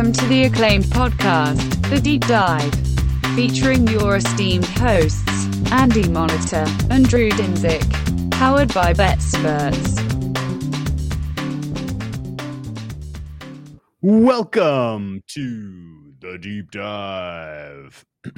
[0.00, 2.74] Welcome to the acclaimed podcast, The Deep Dive,
[3.36, 10.00] featuring your esteemed hosts, Andy Monitor and Drew Dinzik, powered by BetSperts.
[14.00, 18.02] Welcome to the deep dive.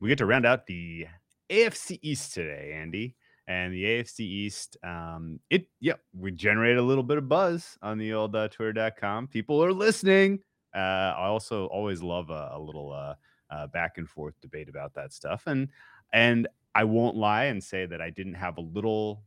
[0.00, 1.06] we get to round out the
[1.48, 3.14] AFC East today, Andy.
[3.46, 7.98] And the AFC East, um, it yeah, we generated a little bit of buzz on
[7.98, 9.28] the old uh, Twitter.com.
[9.28, 10.40] People are listening.
[10.74, 13.14] Uh, I also always love a, a little uh,
[13.50, 15.68] uh, back and forth debate about that stuff, and
[16.12, 19.22] and I won't lie and say that I didn't have a little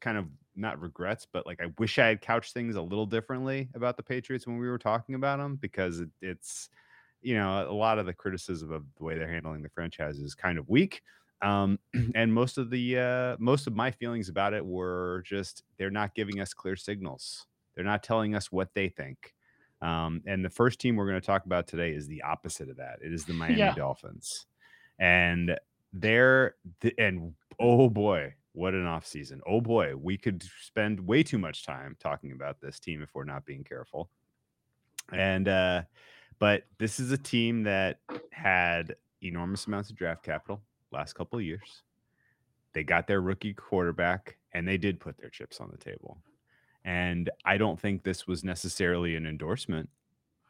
[0.00, 3.68] kind of not regrets, but like I wish I had couched things a little differently
[3.74, 6.68] about the Patriots when we were talking about them because it, it's
[7.22, 10.34] you know a lot of the criticism of the way they're handling the franchise is
[10.34, 11.02] kind of weak.
[11.42, 11.78] Um,
[12.14, 16.14] and most of the uh, most of my feelings about it were just they're not
[16.14, 17.46] giving us clear signals.
[17.74, 19.34] They're not telling us what they think.
[19.80, 22.76] Um, and the first team we're going to talk about today is the opposite of
[22.78, 22.98] that.
[23.02, 23.74] It is the Miami Yeah.
[23.74, 24.46] Dolphins,
[24.98, 25.56] and
[25.92, 29.40] they're th- and oh boy, what an off season!
[29.46, 33.24] Oh boy, we could spend way too much time talking about this team if we're
[33.24, 34.10] not being careful.
[35.12, 35.82] And uh,
[36.40, 41.44] but this is a team that had enormous amounts of draft capital last couple of
[41.44, 41.82] years.
[42.72, 46.18] They got their rookie quarterback and they did put their chips on the table.
[46.84, 49.90] And I don't think this was necessarily an endorsement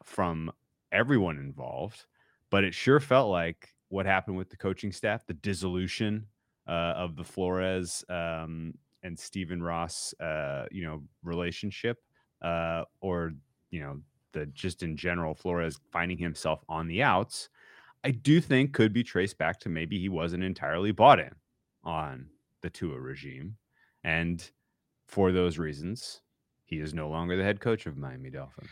[0.03, 0.51] from
[0.91, 2.05] everyone involved,
[2.49, 6.25] but it sure felt like what happened with the coaching staff, the dissolution
[6.67, 8.73] uh, of the Flores um,
[9.03, 11.97] and Stephen Ross, uh, you know, relationship,
[12.41, 13.33] uh, or
[13.71, 13.99] you know,
[14.33, 17.49] the just in general Flores finding himself on the outs.
[18.03, 21.33] I do think could be traced back to maybe he wasn't entirely bought in
[21.83, 22.27] on
[22.61, 23.57] the Tua regime.
[24.03, 24.49] And
[25.09, 26.21] for those reasons,
[26.65, 28.69] he is no longer the head coach of Miami Dolphins.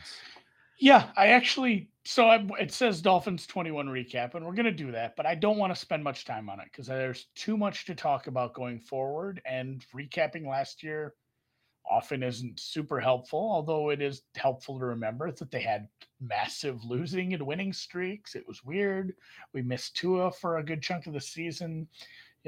[0.80, 5.16] Yeah, I actually so I, it says Dolphins 21 recap, and we're gonna do that,
[5.16, 7.96] but I don't want to spend much time on it because there's too much to
[7.96, 9.42] talk about going forward.
[9.46, 11.16] And recapping last year
[11.90, 15.88] often isn't super helpful, although it is helpful to remember that they had
[16.22, 18.36] massive losing and winning streaks.
[18.36, 19.16] It was weird.
[19.54, 21.88] We missed Tua for a good chunk of the season.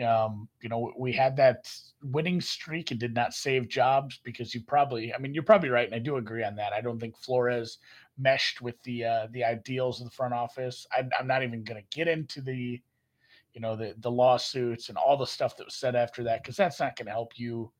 [0.01, 1.71] Um, you know, we had that
[2.03, 5.85] winning streak and did not save jobs because you probably, I mean, you're probably right,
[5.85, 6.73] and I do agree on that.
[6.73, 7.79] I don't think Flores
[8.17, 10.85] meshed with the uh, the ideals of the front office.
[10.95, 12.81] I'm, I'm not even going to get into the,
[13.53, 16.55] you know, the the lawsuits and all the stuff that was said after that because
[16.55, 17.71] that's not going to help you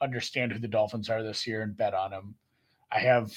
[0.00, 2.34] understand who the Dolphins are this year and bet on them.
[2.90, 3.32] I have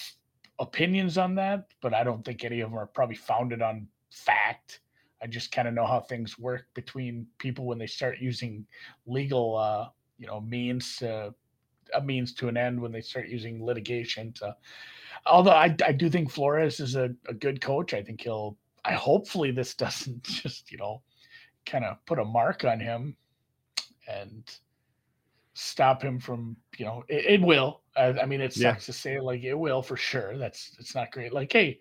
[0.60, 4.82] opinions on that, but I don't think any of them are probably founded on fact.
[5.22, 8.66] I just kind of know how things work between people when they start using
[9.06, 9.88] legal, uh,
[10.18, 11.34] you know, means to
[11.94, 14.56] a means to an end when they start using litigation to.
[15.26, 17.94] Although I, I do think Flores is a, a good coach.
[17.94, 18.58] I think he'll.
[18.84, 21.02] I hopefully this doesn't just you know,
[21.66, 23.16] kind of put a mark on him,
[24.08, 24.44] and
[25.54, 27.82] stop him from you know it, it will.
[27.96, 28.94] I, I mean, it sucks Yeah.
[28.94, 30.38] to say like it will for sure.
[30.38, 31.34] That's it's not great.
[31.34, 31.80] Like hey,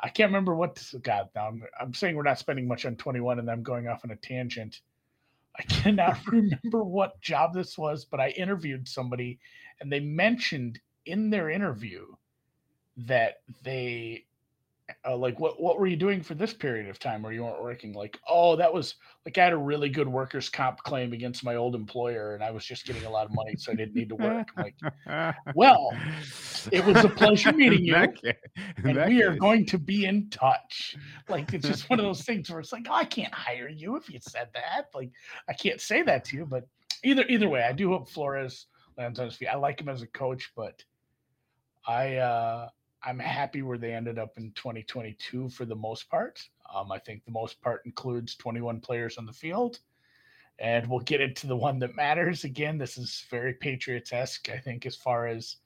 [0.00, 1.48] I can't remember what this God now.
[1.48, 4.16] I'm, I'm saying we're not spending much on 21 and I'm going off on a
[4.16, 4.80] tangent.
[5.58, 9.38] I cannot remember what job this was, but I interviewed somebody
[9.80, 12.06] and they mentioned in their interview
[12.96, 14.24] that they
[15.06, 17.62] uh, like what what were you doing for this period of time where you weren't
[17.62, 18.94] working like oh that was
[19.26, 22.50] like i had a really good workers comp claim against my old employer and i
[22.50, 24.74] was just getting a lot of money so i didn't need to work I'm like
[25.54, 25.92] well,
[26.72, 28.32] it was a pleasure meeting you, In that ca-
[28.84, 30.96] in and we are going to be in touch.
[31.28, 33.96] Like it's just one of those things where it's like, oh, I can't hire you
[33.96, 34.86] if you said that.
[34.94, 35.10] Like
[35.48, 36.64] I can't say that to you, but
[37.04, 39.48] either either way, I do hope Flores lands on his feet.
[39.48, 40.82] I like him as a coach, but
[41.86, 42.68] I uh
[43.08, 46.46] I'm happy where they ended up in 2022 for the most part.
[46.74, 49.80] Um, I think the most part includes 21 players on the field.
[50.58, 52.44] And we'll get into the one that matters.
[52.44, 55.56] Again, this is very Patriots esque, I think, as far as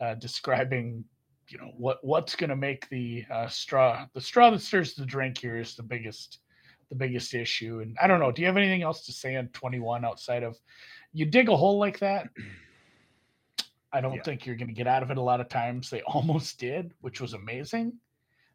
[0.00, 1.04] uh, describing
[1.48, 5.06] you know what what's going to make the uh, straw the straw that stirs the
[5.06, 6.40] drink here is the biggest
[6.90, 9.48] the biggest issue and i don't know do you have anything else to say on
[9.48, 10.58] 21 outside of
[11.14, 12.28] you dig a hole like that
[13.92, 14.22] i don't Yeah.
[14.22, 16.92] think you're going to get out of it a lot of times they almost did
[17.00, 17.92] which was amazing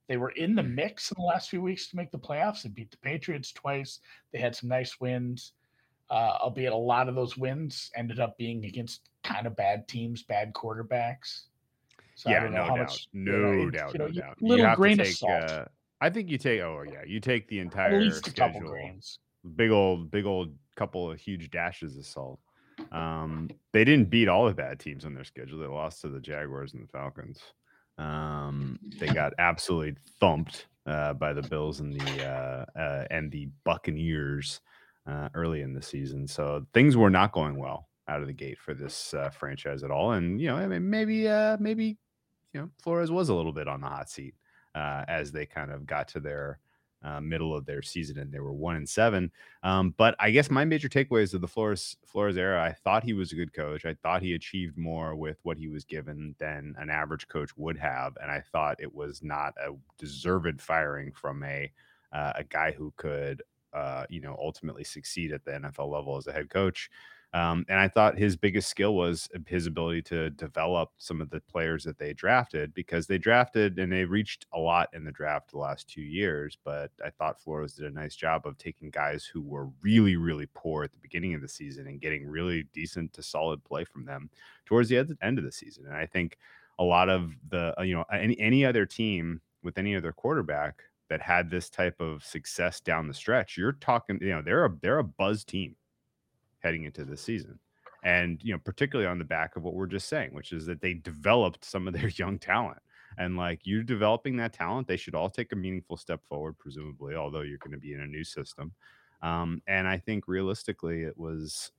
[0.08, 2.70] they were in the mix in the last few weeks to make the playoffs they
[2.70, 4.00] beat the patriots twice
[4.32, 5.54] they had some nice wins
[6.10, 10.22] uh, albeit a lot of those wins ended up being against kind of bad teams
[10.24, 11.44] bad quarterbacks
[12.16, 14.06] so I yeah, don't know no how doubt, much- no you know, doubt, you know,
[14.08, 14.42] no doubt.
[14.42, 15.50] little grain to of salt.
[15.50, 15.66] Uh,
[16.00, 16.62] I think you take.
[16.62, 19.18] Oh yeah, you take the entire at least a couple grains.
[19.56, 22.40] Big old, big old couple of huge dashes of salt.
[22.94, 25.60] Um, they didn't beat all the bad teams on their schedule.
[25.60, 27.40] They lost to the Jaguars and the Falcons.
[27.98, 33.50] Um, they got absolutely thumped uh, by the Bills and the uh, uh, and the
[33.64, 34.62] Buccaneers
[35.08, 36.28] uh, early in the season.
[36.28, 39.92] So things were not going well out of the gate for this uh, franchise at
[39.92, 40.12] all.
[40.12, 41.98] And you know, I mean, maybe uh, maybe
[42.54, 44.36] you know Flores was a little bit on the hot seat
[44.76, 46.60] uh, as they kind of got to their
[47.04, 49.32] uh, middle of their season and they were one and seven.
[49.62, 53.14] Um, but I guess my major takeaways of the Flores Flores era, I thought he
[53.14, 53.86] was a good coach.
[53.86, 57.78] I thought he achieved more with what he was given than an average coach would
[57.78, 61.72] have, and I thought it was not a deserved firing from a
[62.12, 63.42] uh, a guy who could
[63.74, 66.90] uh, you know ultimately succeed at the NFL level as a head coach.
[67.34, 71.40] Um, and I thought his biggest skill was his ability to develop some of the
[71.42, 75.50] players that they drafted because they drafted and they reached a lot in the draft
[75.50, 76.60] the last two years.
[76.64, 80.48] But I thought Flores did a nice job of taking guys who were really, really
[80.54, 84.06] poor at the beginning of the season and getting really decent to solid play from
[84.06, 84.30] them
[84.68, 85.88] towards the end of the season.
[85.88, 86.38] And I think
[86.78, 90.84] a lot of the, uh, you know, any, any other team with any other quarterback
[91.10, 94.78] that had this type of success down the stretch, you're talking, you know, they're a,
[94.82, 95.76] they're a buzz team
[96.64, 97.60] heading into the season.
[98.04, 100.82] And, you know, particularly on the back of what we're just saying, which is that
[100.82, 102.80] they developed some of their young talent.
[103.18, 107.16] And like you're developing that talent, they should all take a meaningful step forward, presumably,
[107.16, 108.74] although you're going to be in a new system.
[109.22, 111.72] Um, and I think realistically, it was,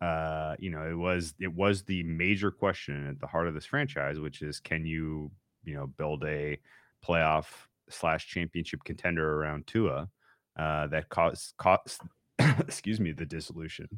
[0.00, 3.64] uh, you know, it was it was the major question at the heart of this
[3.64, 5.30] franchise, which is can you,
[5.64, 6.58] you know, build a
[7.04, 7.46] playoff
[7.88, 10.08] slash championship contender around Tua
[10.56, 12.02] uh, that costs cost
[12.58, 13.88] excuse me, the dissolution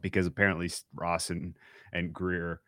[0.00, 1.56] because apparently Ross and,
[1.92, 2.60] and Grier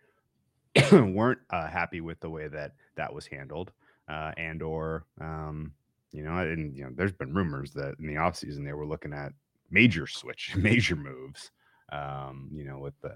[0.92, 3.72] weren't uh, happy with the way that that was handled,
[4.08, 5.72] uh, and or um,
[6.12, 9.12] you know, and you know, there's been rumors that in the offseason they were looking
[9.12, 9.32] at
[9.70, 11.50] major switch, major moves.
[11.90, 13.14] Um, you know, with the,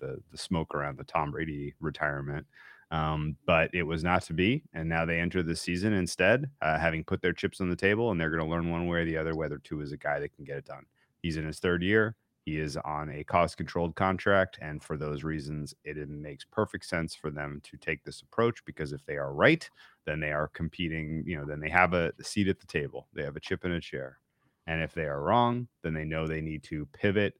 [0.00, 2.46] the the smoke around the Tom Brady retirement,
[2.90, 6.78] um, but it was not to be, and now they enter the season instead, uh,
[6.78, 9.04] having put their chips on the table, and they're going to learn one way or
[9.04, 10.86] the other whether Tua is a guy that can get it done.
[11.22, 12.14] He's in his third year.
[12.44, 14.56] He is on a cost controlled contract.
[14.62, 18.92] And for those reasons, it makes perfect sense for them to take this approach because
[18.92, 19.68] if they are right,
[20.04, 23.24] then they are competing, you know, then they have a seat at the table, they
[23.24, 24.20] have a chip in a chair.
[24.68, 27.34] And if they are wrong, then they know they need to pivot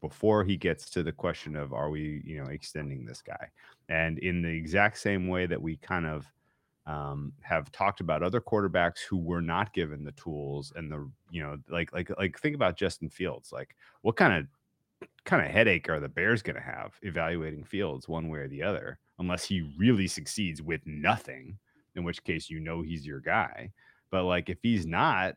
[0.00, 3.48] before he gets to the question of are we, you know, extending this guy?
[3.88, 6.26] And in the exact same way that we kind of
[6.86, 11.42] um, have talked about other quarterbacks who were not given the tools and the you
[11.42, 15.88] know like like like think about Justin Fields like what kind of kind of headache
[15.88, 19.70] are the Bears going to have evaluating Fields one way or the other unless he
[19.78, 21.58] really succeeds with nothing
[21.94, 23.70] in which case you know he's your guy
[24.10, 25.34] but like if he's not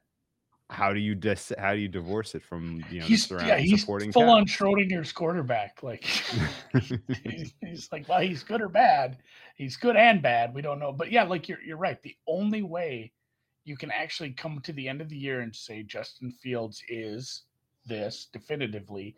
[0.74, 3.82] how do you dis- how do you divorce it from you know he's yeah he's
[3.82, 4.32] supporting full cast?
[4.32, 6.04] on Schrodinger's quarterback like
[7.24, 9.18] he's, he's like well he's good or bad
[9.56, 12.64] he's good and bad we don't know but yeah like you're you're right the only
[12.64, 13.12] way
[13.66, 17.44] you can actually come to the end of the year and say Justin Fields is
[17.86, 19.16] this definitively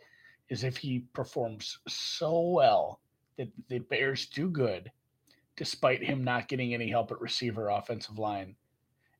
[0.49, 2.99] is if he performs so well
[3.37, 4.91] that the Bears do good
[5.55, 8.55] despite him not getting any help at receiver offensive line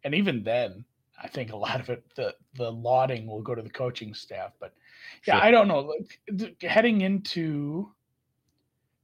[0.04, 0.86] and even then
[1.22, 4.52] I think a lot of it, the the lauding will go to the coaching staff.
[4.60, 4.74] But
[5.26, 5.44] yeah, sure.
[5.44, 5.80] I don't know.
[5.80, 7.92] Like, heading into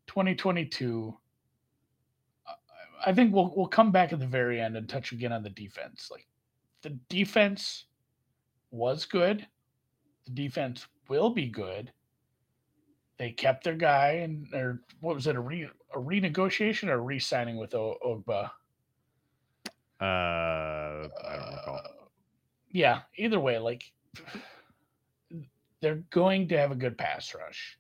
[0.08, 1.18] 2022,
[3.06, 5.50] I think we'll we'll come back at the very end and touch again on the
[5.50, 6.10] defense.
[6.12, 6.28] Like
[6.82, 7.86] the defense
[8.72, 9.48] was good.
[10.26, 11.92] The defense will be good.
[13.18, 17.58] They kept their guy, and or what was it a re a renegotiation or re-signing
[17.58, 18.50] with o- Ogbah?
[20.00, 21.76] Uh, I don't recall.
[21.76, 22.01] Uh,
[22.72, 23.84] yeah, either way, like
[25.82, 27.78] they're going to have a good pass rush.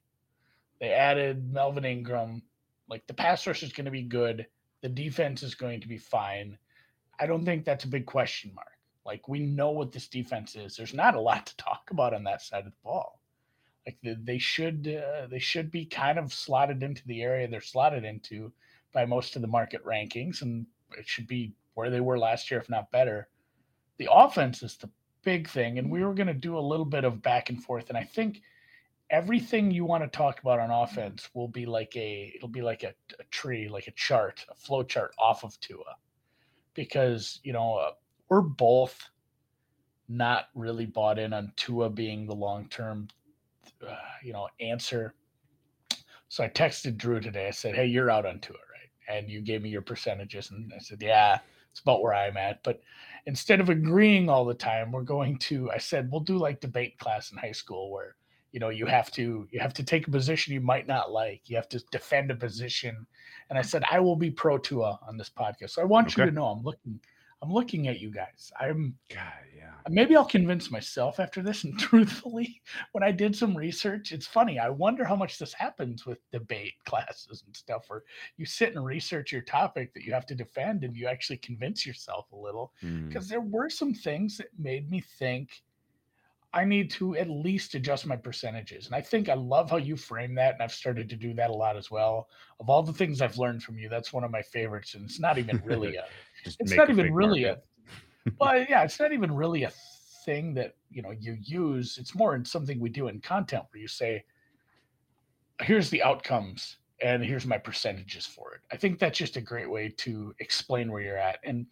[0.80, 2.42] They added Melvin Ingram.
[2.90, 4.48] Like the pass rush is going to be good.
[4.82, 6.58] The defense is going to be fine.
[7.20, 8.68] I don't think that's a big question mark.
[9.06, 10.76] Like we know what this defense is.
[10.76, 13.20] There's not a lot to talk about on that side of the ball.
[13.86, 17.62] Like the, they should uh, they should be kind of slotted into the area they're
[17.62, 18.52] slotted into
[18.94, 20.68] by most of the market rankings, and
[20.98, 23.28] it should be where they were last year, if not better
[24.02, 24.90] the offense is the
[25.24, 25.78] big thing.
[25.78, 27.90] And we were going to do a little bit of back and forth.
[27.90, 28.42] And I think
[29.12, 32.82] everything you want to talk about on offense will be like a it'll be like
[32.82, 35.98] a, a tree, like a chart, a flow chart off of Tua,
[36.74, 37.92] because you know uh,
[38.30, 39.10] we're both
[40.10, 43.08] not really bought in on Tua being the long term,
[43.88, 45.14] uh, you know, answer.
[46.28, 47.48] So I texted Drew today.
[47.48, 50.74] I said, "Hey, you're out on Tua, right?" And you gave me your percentages, and
[50.74, 51.38] I said, "Yeah,
[51.70, 52.82] it's about where I'm at." But
[53.26, 56.98] instead of agreeing all the time, we're going to, I said, we'll do like debate
[56.98, 58.16] class in high school where
[58.52, 61.50] you know you have to you have to take a position you might not like.
[61.50, 63.08] You have to defend a position.
[63.50, 66.26] And i said i will be pro tua on this podcast so i want you
[66.26, 67.02] to know i'm looking
[67.42, 69.22] i'm looking at you guys i'm God,
[69.58, 69.72] yeah.
[69.90, 74.60] maybe i'll convince myself after this and truthfully when i did some research it's funny
[74.60, 78.04] i wonder how much this happens with debate classes and stuff where
[78.38, 81.86] you sit and research your topic that you have to defend and you actually convince
[81.86, 83.08] yourself a little Mm.
[83.10, 85.50] because there were some things that made me think
[86.54, 88.86] I need to at least adjust my percentages.
[88.86, 90.54] And I think I love how you frame that.
[90.54, 92.28] And I've started to do that a lot as well.
[92.60, 94.94] Of all the things I've learned from you, that's one of my favorites.
[94.96, 96.06] And it's not even really a,
[96.44, 97.64] it's not even really market.
[98.28, 99.72] a, well, yeah, it's not even really a
[100.26, 101.98] thing that, you know, you use.
[101.98, 104.26] It's more in something we do in content where you say,
[105.62, 108.62] here's the outcomes and here's my percentages for it.
[108.72, 111.40] I think that's just a great way to explain where you're at.
[111.44, 111.66] And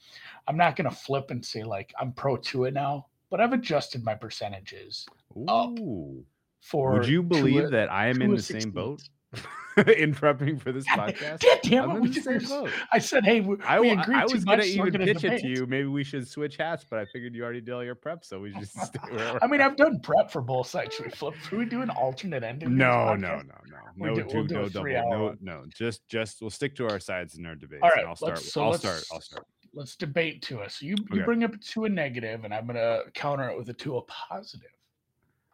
[0.47, 3.53] I'm not going to flip and say like I'm pro to it now, but I've
[3.53, 5.05] adjusted my percentages
[5.47, 6.23] up Ooh.
[6.61, 6.93] for.
[6.93, 9.01] Would you believe that I am in the same boat
[9.77, 11.43] in prepping for this God, podcast?
[11.43, 12.01] God damn it!
[12.01, 12.49] we the same this.
[12.49, 12.71] boat.
[12.91, 15.23] I said, hey, we, I, we agreed I too was gonna so we're even pitch
[15.23, 15.67] it to you.
[15.67, 18.39] Maybe we should switch hats, but I figured you already did all your prep, so
[18.39, 19.61] we just stay where we're I mean.
[19.61, 20.95] I've done prep for both sides.
[20.95, 21.35] Should we flip?
[21.47, 22.69] Should we do an alternate ending?
[22.69, 25.65] to no, no, no, no, no, do- two, we'll do no double, no, no.
[25.75, 27.79] Just, just we'll stick to our sides in our debate.
[27.83, 28.39] All and I'll start.
[28.39, 29.03] so I'll start.
[29.13, 29.45] I'll start.
[29.73, 30.81] Let's debate to us.
[30.81, 31.23] You, you Okay.
[31.25, 34.71] bring up Tua negative, and I'm gonna counter it with a Tua positive.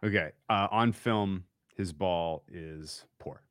[0.04, 0.32] Okay.
[0.50, 1.46] Uh, on film,
[1.76, 3.42] his ball is poor.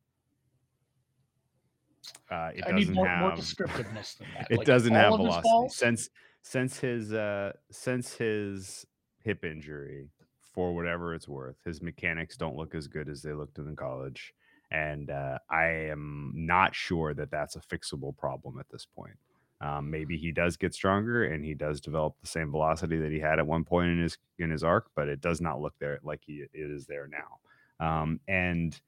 [2.30, 3.18] Uh, it I doesn't need more, have.
[3.20, 4.50] more descriptiveness than that.
[4.50, 5.76] it Like, doesn't have all of his velocity balls?
[5.76, 6.10] since
[6.42, 8.86] since his uh since his
[9.20, 13.56] hip injury for whatever it's worth his mechanics don't look as good as they looked
[13.58, 14.34] in college
[14.70, 19.16] and uh, i am not sure that that's a fixable problem at this point
[19.64, 23.18] um, maybe he does get stronger and he does develop the same velocity that he
[23.18, 25.98] had at one point in his in his arc but it does not look there
[26.02, 28.80] like he it is there now um, and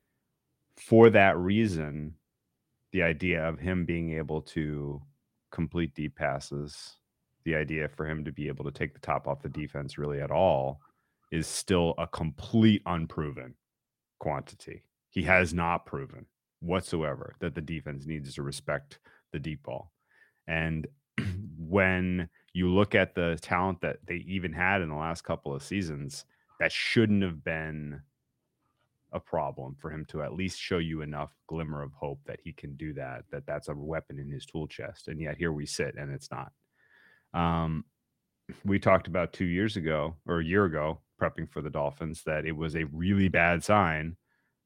[0.76, 2.14] for that reason
[2.92, 5.02] the idea of him being able to
[5.50, 6.96] complete deep passes,
[7.44, 10.20] the idea for him to be able to take the top off the defense really
[10.20, 10.80] at all
[11.32, 13.54] is still a complete unproven
[14.18, 14.82] quantity.
[15.10, 16.26] He has not proven
[16.60, 18.98] whatsoever that the defense needs to respect
[19.32, 19.92] the deep ball.
[20.46, 20.86] And
[21.58, 25.62] when you look at the talent that they even had in the last couple of
[25.62, 26.24] seasons,
[26.60, 28.00] that shouldn't have been
[29.12, 32.52] a problem for him to at least show you enough glimmer of hope that he
[32.52, 35.08] can do that that that's a weapon in his tool chest.
[35.08, 36.52] And yet here we sit and it's not.
[37.32, 37.84] Um
[38.64, 42.44] we talked about 2 years ago or a year ago prepping for the dolphins that
[42.46, 44.16] it was a really bad sign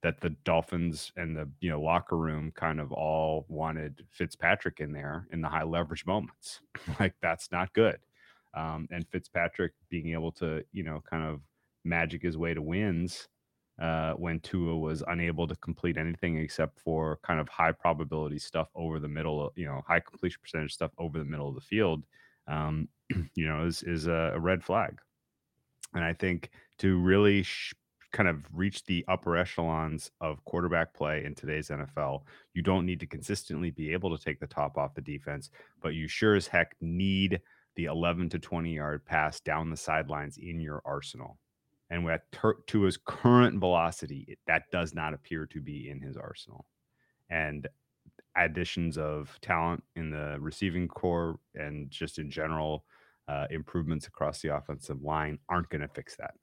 [0.02, 4.92] that the dolphins and the you know locker room kind of all wanted Fitzpatrick in
[4.92, 6.60] there in the high leverage moments
[7.00, 7.98] like that's not good
[8.54, 11.40] um and Fitzpatrick being able to you know kind of
[11.84, 13.28] magic his way to wins
[13.80, 18.68] uh, when Tua was unable to complete anything except for kind of high probability stuff
[18.74, 21.60] over the middle, of, you know, high completion percentage stuff over the middle of the
[21.62, 22.04] field,
[22.46, 22.88] um,
[23.34, 24.98] you know, is is a, a red flag.
[25.94, 27.72] And I think to really sh-
[28.12, 32.22] kind of reach the upper echelons of quarterback play in today's NFL,
[32.54, 35.50] you don't need to consistently be able to take the top off the defense,
[35.80, 37.40] but you sure as heck need
[37.76, 41.38] the 11 to 20 yard pass down the sidelines in your arsenal.
[41.90, 42.20] And with
[42.66, 46.66] Tua's current velocity, it, that does not appear to be in his arsenal.
[47.30, 47.66] And
[48.36, 52.84] additions of talent in the receiving corps and just in general
[53.28, 56.34] uh, improvements across the offensive line aren't going to fix that.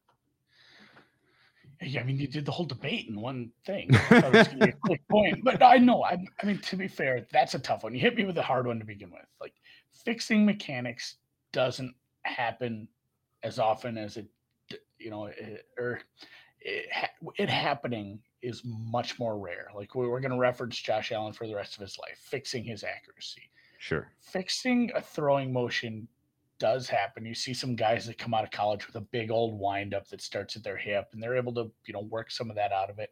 [1.81, 3.89] Yeah, I mean, you did the whole debate in one thing.
[3.93, 6.03] I it was gonna be a quick point, but I know.
[6.03, 7.93] I, I mean, to be fair, that's a tough one.
[7.93, 9.25] You hit me with a hard one to begin with.
[9.39, 9.53] Like
[10.05, 11.17] fixing mechanics
[11.51, 11.93] doesn't
[12.24, 12.88] happen
[13.43, 14.27] as often as it,
[14.98, 16.01] you know, it, or
[16.62, 16.88] it,
[17.38, 19.67] it happening is much more rare.
[19.75, 22.63] Like we we're going to reference Josh Allen for the rest of his life, fixing
[22.63, 24.12] his accuracy Sure.
[24.19, 26.07] fixing a throwing motion
[26.59, 27.25] does happen.
[27.25, 30.21] You see some guys that come out of college with a big old windup that
[30.21, 32.89] starts at their hip, and they're able to, you know, work some of that out
[32.89, 33.11] of it.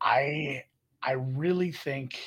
[0.00, 0.64] I
[1.02, 2.18] I really think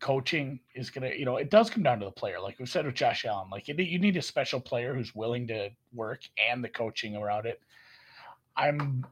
[0.00, 2.40] coaching is gonna, you know, it does come down to the player.
[2.40, 5.70] Like we said with Josh Allen, like you need a special player who's willing to
[5.92, 7.60] work and the coaching around it.
[8.56, 9.04] I'm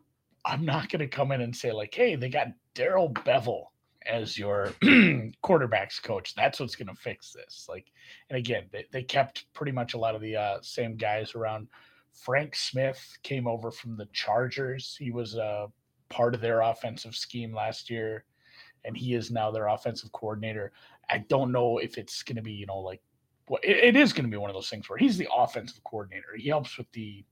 [0.44, 3.66] I'm not gonna come in and say like, hey, they got Darrell Bevell
[4.06, 4.72] as your
[5.44, 6.34] quarterbacks coach.
[6.34, 7.66] That's what's going to fix this.
[7.68, 7.86] Like,
[8.28, 11.68] and again, they, they kept pretty much a lot of the uh, same guys around.
[12.12, 14.96] Frank Smith came over from the Chargers.
[14.98, 15.68] He was a
[16.08, 18.24] part of their offensive scheme last year,
[18.84, 20.72] and he is now their offensive coordinator.
[21.10, 23.02] I don't know if it's going to be, you know, like,
[23.48, 25.82] well, it, it is going to be one of those things where he's the offensive
[25.84, 26.28] coordinator.
[26.36, 27.24] He helps with the,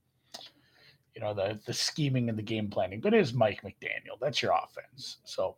[1.15, 4.19] you know, the the scheming and the game planning, but it is Mike McDaniel.
[4.19, 5.17] That's your offense.
[5.23, 5.55] So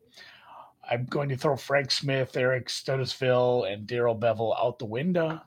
[0.90, 5.42] I'm going to throw Frank Smith, Eric Studesville, and Darrell Bevell out the window.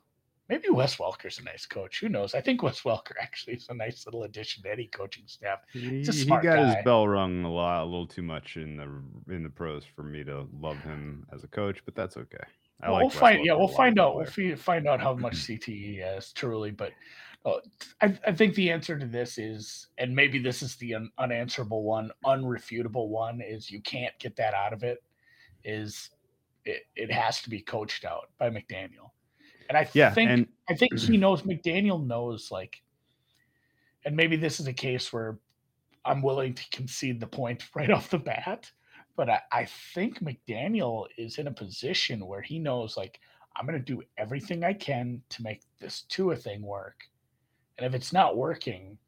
[0.49, 2.01] Maybe Wes Welker's a nice coach.
[2.01, 2.35] Who knows?
[2.35, 5.59] I think Wes Welker actually is a nice little addition to any coaching staff.
[5.73, 6.75] He, a he got guy.
[6.75, 10.03] his bell rung a lot, a little too much in the in the pros for
[10.03, 12.39] me to love him as a coach, but that's okay.
[12.81, 13.45] I Well, like we'll find.
[13.45, 14.15] Yeah, we'll find out.
[14.17, 16.71] We'll find out how much CTE he has truly.
[16.71, 16.93] But
[17.45, 17.59] uh,
[18.01, 21.83] I, I think the answer to this is, and maybe this is the un- unanswerable
[21.83, 25.03] one, unrefutable one, is you can't get that out of it.
[25.65, 26.11] Is
[26.65, 26.85] it?
[26.97, 29.11] It has to be coached out by McDaniel,
[29.69, 31.43] and I Yeah, think and I think he knows.
[31.43, 32.83] McDaniel knows like,
[34.05, 35.39] and maybe this is a case where
[36.05, 38.73] I'm willing to concede the point right off the bat.
[39.17, 43.21] But I, I think McDaniel is in a position where he knows, like,
[43.57, 47.05] I'm going to do everything I can to make this Tua thing work.
[47.79, 48.99] And if it's not working,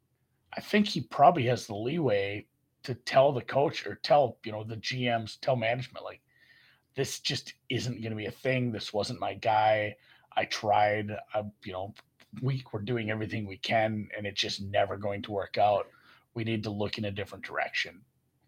[0.55, 2.47] I think he probably has the leeway
[2.83, 6.21] to tell the coach or tell, you know, the GMs, tell management, like,
[6.95, 8.71] this just isn't going to be a thing.
[8.71, 9.95] This wasn't my guy.
[10.35, 11.93] I tried, I, you know,
[12.41, 15.87] we we're doing everything we can, and it's just never going to work out.
[16.33, 18.01] We need to look in a different direction.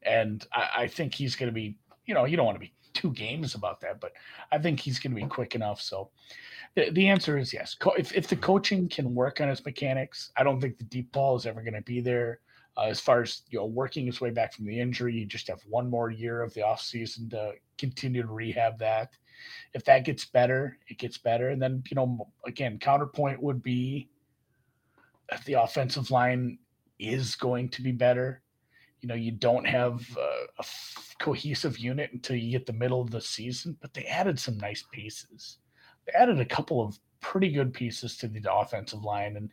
[0.04, 2.74] And I, I think he's going to be, you know, you don't want to be
[2.94, 4.14] two games about that, but
[4.52, 5.82] I think he's going to be quick enough.
[5.82, 6.10] So
[6.76, 7.74] the, the answer is yes.
[7.74, 11.12] Co- If, if the coaching can work on his mechanics, I don't think the deep
[11.12, 12.40] ball is ever going to be there.
[12.76, 15.48] Uh, as far as you know, working his way back from the injury, you just
[15.48, 19.10] have one more year of the offseason to continue to rehab that.
[19.74, 21.50] If that gets better, it gets better.
[21.50, 24.10] And then, you know, again, counterpoint would be
[25.32, 26.58] if the offensive line
[27.00, 28.42] is going to be better.
[29.02, 30.06] You know, you don't have
[30.58, 30.64] a
[31.20, 34.84] cohesive unit until you get the middle of the season, but they added some nice
[34.92, 35.58] pieces.
[36.06, 39.38] They added a couple of pretty good pieces to the offensive line.
[39.38, 39.52] And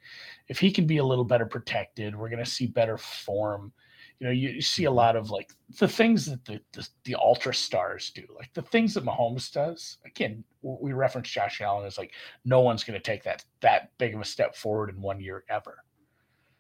[0.49, 3.73] if he can be a little better protected, we're going to see better form.
[4.19, 4.97] You know, you, you see a mm-hmm.
[4.97, 8.93] lot of like the things that the, the the ultra stars do, like the things
[8.95, 9.97] that Mahomes does.
[10.05, 12.13] Again, we reference Josh Allen as like
[12.45, 15.45] no one's going to take that that big of a step forward in one year
[15.49, 15.79] ever.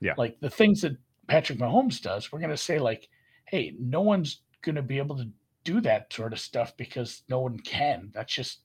[0.03, 0.15] Yeah.
[0.17, 0.97] like the things that
[1.29, 3.11] Patrick Mahomes does, we're going to say like,
[3.45, 5.29] hey, no one's going to be able to
[5.65, 8.11] do that sort of stuff because no one can.
[8.15, 8.61] That's just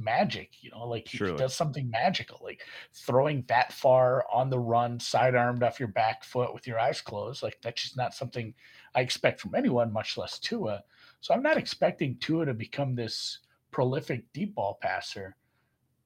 [0.00, 4.58] magic, you know, like he- he does something magical, like throwing that far on the
[4.58, 7.42] run, sidearmed off your back foot with your eyes closed.
[7.42, 8.54] Like that's just not something
[8.94, 10.82] I expect from anyone, much less Tua.
[11.20, 13.38] So I'm not expecting Tua to become this
[13.70, 15.36] prolific deep ball passer.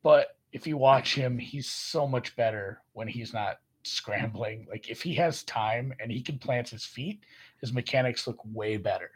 [0.02, 4.66] But if you watch him, he's so much better when he's not scrambling.
[4.68, 7.24] Like if he has time and he can plant his feet,
[7.60, 9.10] his mechanics look way better.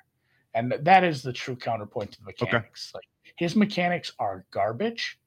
[0.54, 2.92] And that is the true counterpoint to the mechanics.
[2.94, 3.04] Like
[3.36, 5.18] his mechanics are garbage,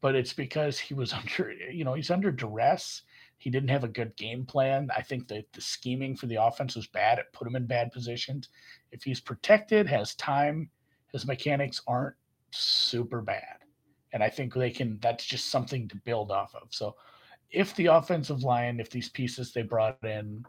[0.00, 3.02] but it's because he was under, you know, he's under duress.
[3.38, 4.88] He didn't have a good game plan.
[4.96, 7.18] I think that the scheming for the offense was bad.
[7.18, 8.48] It put him in bad positions.
[8.90, 10.70] If he's protected, has time,
[11.12, 12.16] his mechanics aren't
[12.50, 13.58] super bad.
[14.12, 16.68] And I think they can, that's just something to build off of.
[16.70, 16.96] So
[17.50, 20.44] if the offensive line, if these pieces they brought in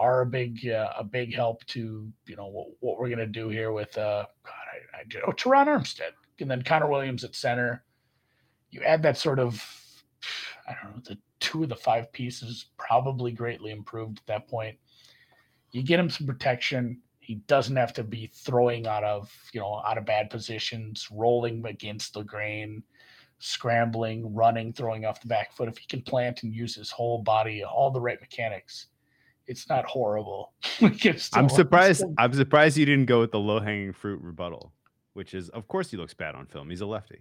[0.00, 3.26] are a big, uh, a big help to, you know, what, what we're going to
[3.26, 4.52] do here with, uh, God,
[4.94, 7.84] I, I, oh, Terron Armstead and then Connor Williams at center.
[8.70, 9.62] You add that sort of,
[10.66, 14.78] I don't know, the two of the five pieces probably greatly improved at that point.
[15.72, 17.00] You get him some protection.
[17.18, 21.64] He doesn't have to be throwing out of, you know, out of bad positions, rolling
[21.66, 22.82] against the grain,
[23.38, 25.68] scrambling, running, throwing off the back foot.
[25.68, 28.86] If he can plant and use his whole body, all the right mechanics,
[29.50, 30.52] it's not horrible.
[30.80, 31.98] It's still- I'm surprised.
[31.98, 34.72] still- I'm surprised you didn't go with the low hanging fruit rebuttal,
[35.14, 36.70] which is, of course, he looks bad on film.
[36.70, 37.20] He's a lefty.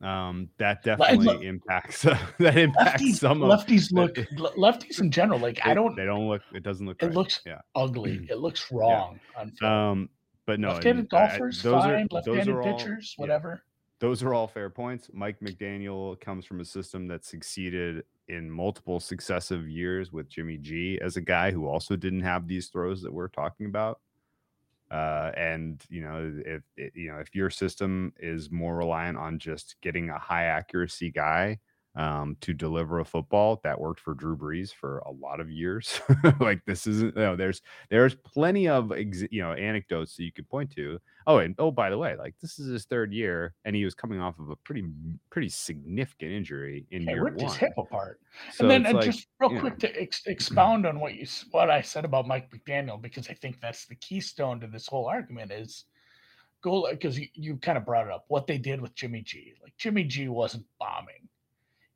[0.00, 2.02] Um, that look- definitely impacts.
[2.38, 5.38] that impacts lefties, some of lefties look le- lefties in general.
[5.38, 5.94] Like I don't.
[5.94, 6.42] They don't look.
[6.52, 7.00] It doesn't look.
[7.00, 7.14] It right.
[7.14, 7.60] looks Yeah.
[7.76, 8.26] ugly.
[8.28, 9.72] It looks wrong on film.
[9.72, 10.08] Um,
[10.44, 12.08] but no, left-handed mean, I- I- golfers, those fine.
[12.10, 13.22] those Left-handed are all- pitchers, yeah.
[13.22, 13.62] whatever.
[14.00, 15.08] those are all fair points.
[15.12, 20.98] Mike McDaniel comes from a system that succeeded in multiple successive years with Jimmy G
[21.00, 24.00] as a guy who also didn't have these throws that we're talking about.
[24.90, 26.62] Uh, and you know, if
[26.94, 31.58] you know if your system is more reliant on just getting a high accuracy guy
[31.94, 36.00] um, to deliver a football, that worked for Drew Brees for a lot of years.
[36.40, 37.16] like this isn't.
[37.16, 40.98] You know, there's there's plenty of ex- you know anecdotes that you could point to.
[41.26, 43.94] Oh, and oh, by the way, like this is his third year, and he was
[43.94, 44.84] coming off of a pretty
[45.30, 47.48] pretty significant injury in He year ripped one.
[47.48, 48.20] his hip apart.
[48.52, 49.88] So and then and like, just real quick know.
[49.88, 53.60] to ex- expound on what you what I said about Mike McDaniel because I think
[53.60, 55.84] that's the keystone to this whole argument is
[56.62, 59.52] goal because you, you kind of brought it up what they did with Jimmy G.
[59.62, 61.28] Like Jimmy G wasn't bombing.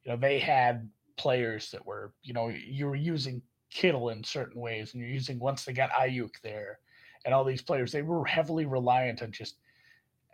[0.06, 4.60] You know, they had players that were, you know, you were using Kittle in certain
[4.60, 6.78] ways, and you're using once they got Aiyuk there,
[7.24, 9.56] and all these players, they were heavily reliant on just.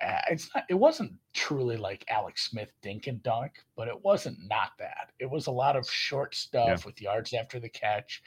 [0.04, 0.64] Uh, it's not.
[0.68, 5.12] It wasn't truly like Alex Smith dink and dunk, but it wasn't not that.
[5.18, 6.86] It was a lot of short stuff Yeah.
[6.86, 8.22] with yards after the catch.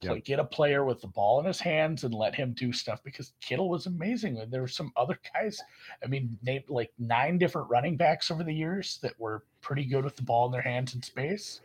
[0.00, 0.24] Yep.
[0.24, 3.32] Get a player with the ball in his hands and let him do stuff because
[3.40, 4.38] Kittle was amazing.
[4.38, 5.60] And there were some other guys.
[6.04, 10.04] I mean, named like nine different running backs over the years that were pretty good
[10.04, 11.60] with the ball in their hands in space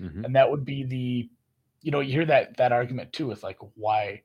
[0.00, 0.24] Mhm.
[0.24, 1.28] and that would be the
[1.82, 4.22] you know you hear that that argument too with like why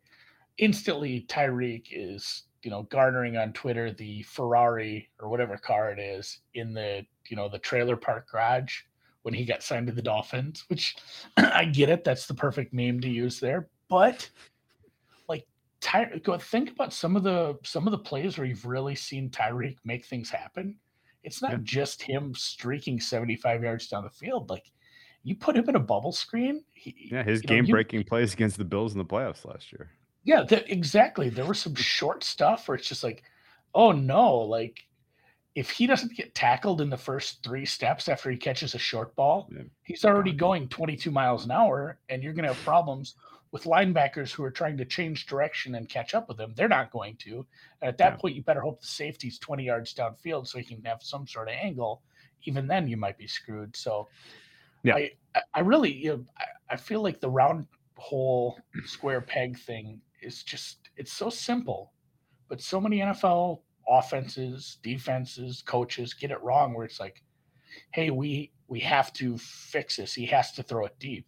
[0.57, 6.39] instantly Tyreek is you know garnering on Twitter the Ferrari or whatever car it is
[6.53, 8.81] in the you know the trailer park garage
[9.27, 10.95] when he got signed to the Dolphins which
[11.37, 14.29] I get it that's the perfect meme to use there but
[15.27, 15.45] like
[15.81, 19.29] Ty- go think about some of the some of the plays where you've really seen
[19.29, 20.77] Tyreek make things happen
[21.25, 21.57] it's not Yeah.
[21.63, 24.71] just him streaking 75 yards down the field like
[25.23, 26.63] you put him in a bubble screen.
[26.73, 29.73] He, Yeah, his know, you- game breaking plays against the Bills in the playoffs last
[29.73, 29.89] year.
[30.23, 31.27] Yeah, that, exactly.
[31.27, 33.23] There was some short stuff where it's just like,
[33.75, 34.79] oh no, like
[35.57, 39.15] if he doesn't get tackled in the first three steps after he catches a short
[39.15, 39.63] ball, Yeah.
[39.81, 43.15] he's already going 22 miles an hour, and you're going to have problems
[43.49, 46.53] with linebackers who are trying to change direction and catch up with him.
[46.55, 47.43] They're not going to.
[47.81, 48.17] And at that Yeah.
[48.17, 51.47] point, you better hope the safety's 20 yards downfield so he can have some sort
[51.47, 52.03] of angle.
[52.43, 53.75] Even then, you might be screwed.
[53.75, 54.09] So,
[54.83, 54.95] Yeah.
[54.97, 55.11] I,
[55.55, 57.65] I- really, you know, I, I feel like the round
[57.95, 61.93] hole square peg thing is just, it's so simple,
[62.47, 67.23] but so many NFL offenses, defenses, coaches get it wrong where it's like,
[67.93, 70.13] hey, we we have to fix this.
[70.13, 71.25] He has to throw it deep.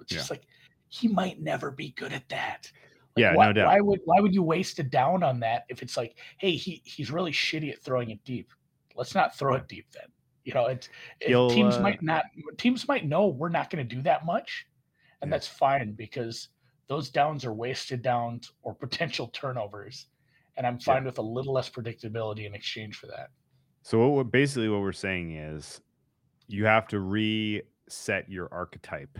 [0.00, 0.42] It's just like
[0.88, 2.70] he might never be good at that.
[3.14, 3.66] Like, Yeah, why, no doubt.
[3.68, 6.82] Why would why would you waste a down on that if it's like, hey, he
[6.84, 8.50] he's really shitty at throwing it deep.
[8.96, 10.08] Let's not throw it deep then.
[10.44, 10.88] You know, it's
[11.20, 12.24] it- teams uh, might not
[12.58, 14.66] teams might know we're not going to do that much,
[15.20, 15.36] and Yeah.
[15.36, 16.48] that's fine because
[16.88, 20.08] those downs are wasted downs or potential turnovers,
[20.56, 23.28] and I'm fine with a little less predictability in exchange for that.
[23.82, 25.80] So what we're, basically what we're saying is
[26.46, 29.18] you have to reset your archetype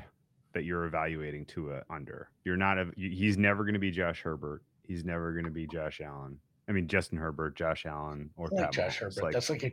[0.55, 2.31] that you're evaluating to a under.
[2.45, 4.63] You're not a he's never going to be Josh Herbert.
[4.83, 6.39] He's never going to be Josh Allen.
[6.69, 9.23] I mean Justin Herbert, Josh Allen, or like Josh Herbert.
[9.23, 9.73] Like, that's like a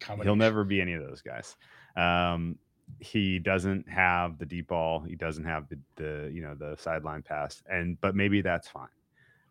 [0.00, 0.28] combination.
[0.28, 1.56] he'll never be any of those guys.
[1.96, 2.56] Um,
[3.00, 5.00] he doesn't have the deep ball.
[5.00, 8.88] He doesn't have the, the you know the sideline pass, and but maybe that's fine.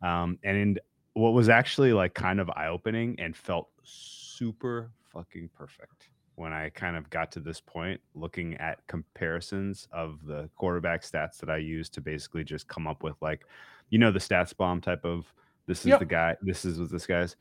[0.01, 0.77] Um, and in,
[1.15, 6.69] what was actually like kind of eye opening and felt super fucking perfect when I
[6.69, 11.57] kind of got to this point, looking at comparisons of the quarterback stats that I
[11.57, 13.45] use to basically just come up with like,
[13.89, 15.33] you know, the stats bomb type of
[15.65, 15.99] this is Yep.
[15.99, 17.37] the guy, this is what this guy's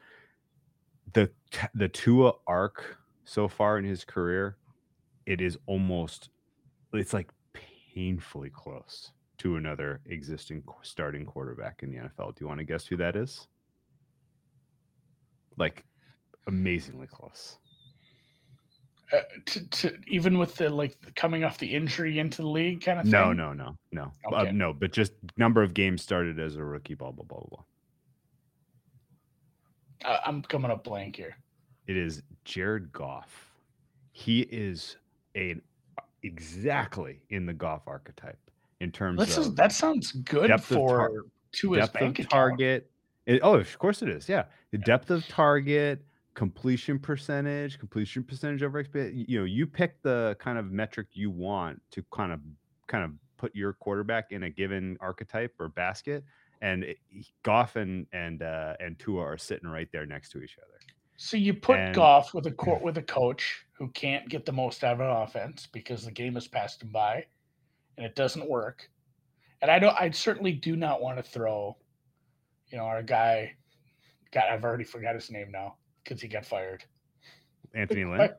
[1.12, 1.30] the
[1.74, 4.56] the Tua arc so far in his career,
[5.26, 6.30] it is almost
[6.92, 7.30] it's like
[7.92, 12.36] painfully close to another existing starting quarterback in the NFL.
[12.36, 13.48] Do you want to guess who that is?
[15.56, 15.84] Like
[16.46, 17.58] amazingly close.
[19.14, 22.98] uh, to, to even with the like coming off the injury into the league kind
[22.98, 23.12] of thing.
[23.12, 24.72] No, no, no, no, uh, no.
[24.72, 26.94] But just number of games started as a rookie.
[26.94, 27.62] Blah blah blah blah.
[30.00, 30.10] blah.
[30.10, 31.36] I, I'm coming up blank here.
[31.86, 33.50] It is Jared Goff.
[34.12, 34.96] He is
[35.36, 35.56] a
[36.22, 38.38] exactly in the Goff archetype
[38.80, 42.90] in terms This of is that sounds good for to his bank target.
[43.26, 44.28] It- oh, of course it is.
[44.28, 49.24] Yeah, the depth of target, completion percentage, completion percentage over XP.
[49.28, 52.40] You know, you pick the kind of metric you want to kind of
[52.86, 56.24] kind of put your quarterback in a given archetype or basket.
[56.60, 56.98] And it,
[57.42, 60.78] Goff and and uh, and Tua are sitting right there next to each other.
[61.16, 64.52] So you put And- Goff with a court with a coach who can't get the
[64.52, 67.24] most out of an offense because the game has passed him by,
[67.96, 68.88] and it doesn't work.
[69.62, 69.96] And I don't.
[69.98, 71.76] I certainly do not want to throw,
[72.70, 73.54] you know, our guy.
[74.32, 76.84] God, I've already forgot his name now because he got fired.
[77.74, 78.30] Anthony Lynn.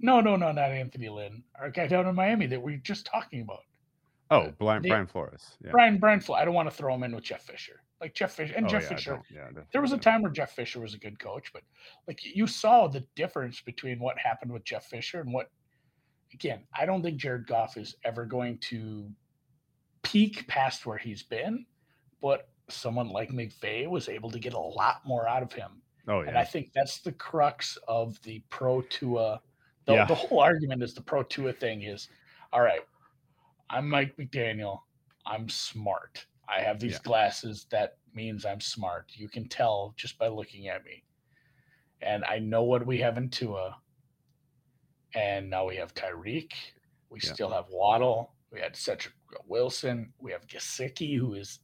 [0.00, 1.42] No, no, no, not Anthony Lynn.
[1.58, 3.60] Our guy down in Miami that we are just talking about.
[4.30, 5.56] Oh, uh, Brian, they- Brian Flores.
[5.62, 5.70] Yeah.
[5.70, 7.80] Brian Brian Flo- I don't want to throw him in with Jeff Fisher.
[8.00, 9.22] Like Jeff Fisher and Oh, Jeff yeah, Fisher.
[9.32, 11.62] yeah, There was a time where Jeff Fisher was a good coach, but
[12.08, 15.50] like you saw the difference between what happened with Jeff Fisher and what
[16.32, 19.08] again, I don't think Jared Goff is ever going to
[20.02, 21.64] peak past where he's been,
[22.20, 25.82] but someone like McVay was able to get a lot more out of him.
[26.08, 29.40] Oh And I think that's the crux of the pro Tua.
[29.86, 30.04] The, Yeah.
[30.06, 32.08] the whole argument is the pro Tua thing is
[32.52, 32.82] all right,
[33.68, 34.82] I'm Mike McDaniel.
[35.26, 36.26] I'm smart.
[36.48, 37.02] I have these Yeah.
[37.02, 37.66] glasses.
[37.70, 39.10] That means I'm smart.
[39.16, 41.04] You can tell just by looking at me.
[42.00, 43.80] And I know what we have in Tua.
[45.14, 46.52] And now we have Tyreek.
[47.08, 47.32] We Yeah.
[47.32, 48.34] still have Waddle.
[48.50, 49.14] We had Cedric
[49.46, 50.12] Wilson.
[50.18, 51.60] We have Gesicki, who is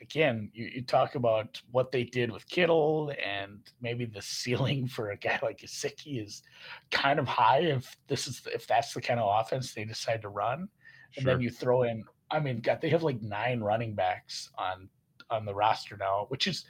[0.00, 5.10] again, you, you talk about what they did with Kittle, and maybe the ceiling for
[5.10, 6.42] a guy like Gesicki is
[6.90, 10.28] kind of high if this is if that's the kind of offense they decide to
[10.28, 10.68] run.
[11.16, 11.34] And Sure.
[11.34, 14.88] then you throw in, I mean, God, they have like nine running backs on
[15.30, 16.64] on the roster now, which is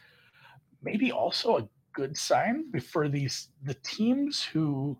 [0.82, 4.98] maybe also a good sign for these the teams who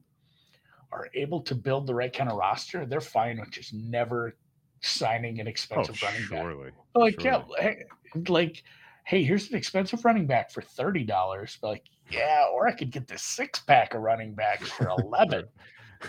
[0.92, 2.86] are able to build the right kind of roster.
[2.86, 4.36] They're fine with just never
[4.80, 6.40] signing an Oh, expensive running back.
[6.44, 6.72] surely.
[6.94, 7.84] Like, yeah, hey,
[8.28, 8.62] like,
[9.04, 11.58] hey, here's an expensive running back for thirty dollars.
[11.62, 15.44] Like, yeah, or I could get this six pack of running backs for eleven.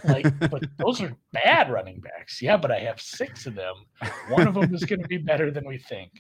[0.03, 2.41] like, but those are bad running backs.
[2.41, 3.75] Yeah, but I have six of them.
[4.29, 6.11] One of them is going to be better than we think.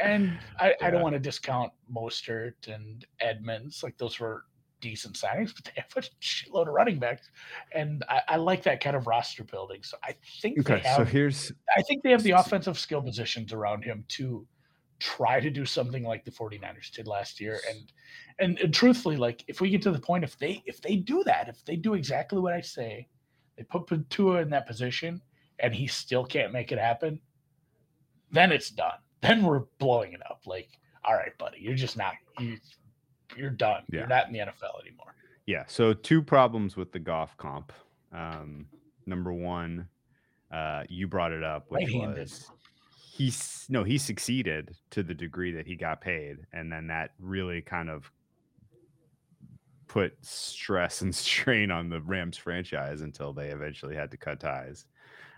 [0.00, 3.82] And I, I don't want to discount Mostert and Edmonds.
[3.82, 4.44] Like those were
[4.80, 7.30] decent signings, but they have a shitload of running backs.
[7.72, 9.82] And I, I like that kind of roster building.
[9.82, 13.52] So I think Okay, they so here's I think they have the offensive skill positions
[13.52, 14.46] around him to
[14.98, 17.58] try to do something like the 49ers did last year.
[17.68, 17.92] And,
[18.38, 21.22] and and truthfully, like if we get to the point, if they if they do
[21.24, 23.08] that, if they do exactly what I say,
[23.56, 25.22] they put Tua in that position
[25.58, 27.20] and he still can't make it happen,
[28.30, 28.98] then it's done.
[29.22, 30.42] Then we're blowing it up.
[30.46, 30.68] Like,
[31.04, 32.58] all right, buddy, you're just not you
[33.36, 33.82] you're done.
[33.90, 34.00] Yeah.
[34.00, 35.14] You're not in the NFL anymore.
[35.46, 35.64] Yeah.
[35.66, 37.72] So two problems with the Goff comp.
[38.12, 38.66] Um,
[39.06, 39.88] number one,
[40.52, 42.18] uh, you brought it up, which Right-handed.
[42.18, 42.50] was
[43.16, 47.62] he's no, he succeeded to the degree that he got paid, and then that really
[47.62, 48.10] kind of
[49.88, 54.84] put stress and strain on the Rams franchise until they eventually had to cut ties.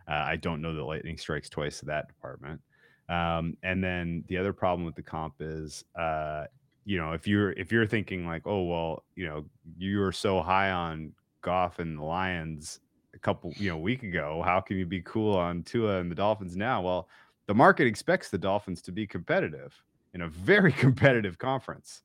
[0.09, 2.61] Uh, I don't know that lightning strikes twice to that department.
[3.09, 6.45] Um, and then the other problem with the comp is, uh,
[6.85, 9.45] you know, if you're if you're thinking like, oh well, you know,
[9.77, 11.13] you were so high on
[11.43, 12.81] Goff and the Lions
[13.15, 16.15] a couple, you know, week ago, how can you be cool on Tua and the
[16.15, 16.83] Dolphins now?
[16.83, 17.09] Well,
[17.49, 19.75] the market expects the Dolphins to be competitive
[20.15, 22.03] in a very competitive conference.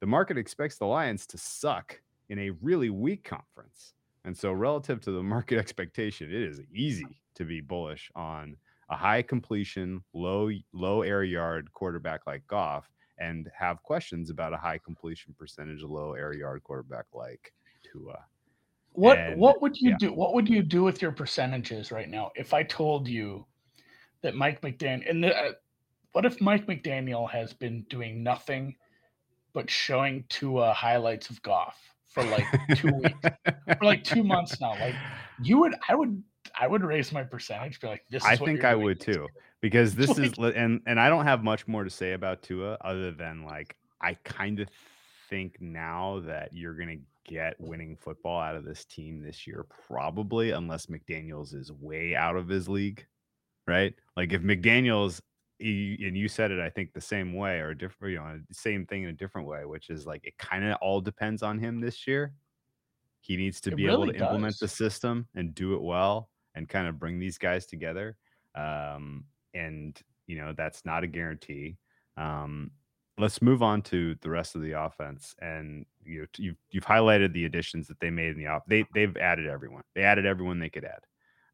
[0.00, 3.94] The market expects the Lions to suck in a really weak conference.
[4.24, 8.56] And so relative to the market expectation, it is easy to be bullish on
[8.88, 14.56] a high completion, low low air yard quarterback like Goff and have questions about a
[14.56, 18.24] high completion percentage, low air yard quarterback like Tua.
[18.92, 19.96] What And- what would you yeah.
[19.98, 20.12] do?
[20.12, 23.44] What would you do with your percentages right now if I told you
[24.26, 25.52] that Mike McDaniel and the, uh,
[26.10, 28.74] what if Mike McDaniel has been doing nothing
[29.52, 31.78] but showing to uh, highlights of Goff
[32.12, 33.18] for like two weeks
[33.78, 34.70] for like two months now?
[34.70, 34.96] Like
[35.40, 36.22] you would, I would,
[36.58, 37.78] I would raise my percentage.
[37.80, 38.24] Be like, this.
[38.24, 39.26] Is I think I would too year.
[39.60, 42.78] because this Like- is and and I don't have much more to say about Tua
[42.80, 44.68] other than like I kind of
[45.30, 50.50] think now that you're gonna get winning football out of this team this year probably
[50.52, 53.06] unless McDaniel's is way out of his league,
[53.66, 53.94] right?
[54.16, 55.20] Like if McDaniel's
[55.58, 59.04] and you said it I think the same way or different you know same thing
[59.04, 62.06] in a different way which is like it kind of all depends on him this
[62.06, 62.32] year.
[63.20, 66.28] He needs to It be able really to implement the system and do it well
[66.54, 68.16] and kind of bring these guys together
[68.56, 69.24] um,
[69.54, 71.76] and you know that's not a guarantee.
[72.16, 72.70] Um,
[73.18, 77.32] let's move on to the rest of the offense, and you know, you've you've highlighted
[77.32, 78.62] the additions that they made in the off.
[78.66, 79.82] They they've added everyone.
[79.94, 81.00] They added everyone they could add.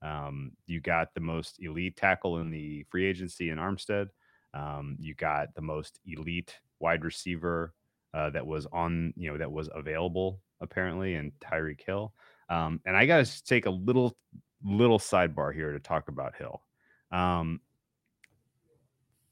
[0.03, 4.09] Um, you got the most elite tackle in the free agency in Armstead.
[4.55, 7.73] Um, you got the most elite wide receiver
[8.13, 12.15] uh, that was on, you know, that was available apparently, and Tyreek Hill.
[12.49, 14.17] Um, and I got to take a little
[14.65, 16.63] little sidebar here to talk about Hill.
[17.11, 17.61] Um,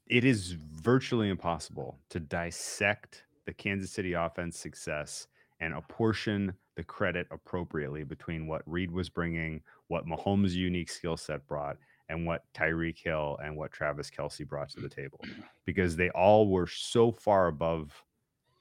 [0.07, 5.29] it is virtually impossible to dissect the Kansas City offense success
[5.61, 11.47] and apportion the credit appropriately between what Reid was bringing, what Mahomes' unique skill set
[11.47, 11.77] brought,
[12.09, 15.21] and what Tyreek Hill and what Travis Kelce brought to the table,
[15.67, 17.93] because they all were so far above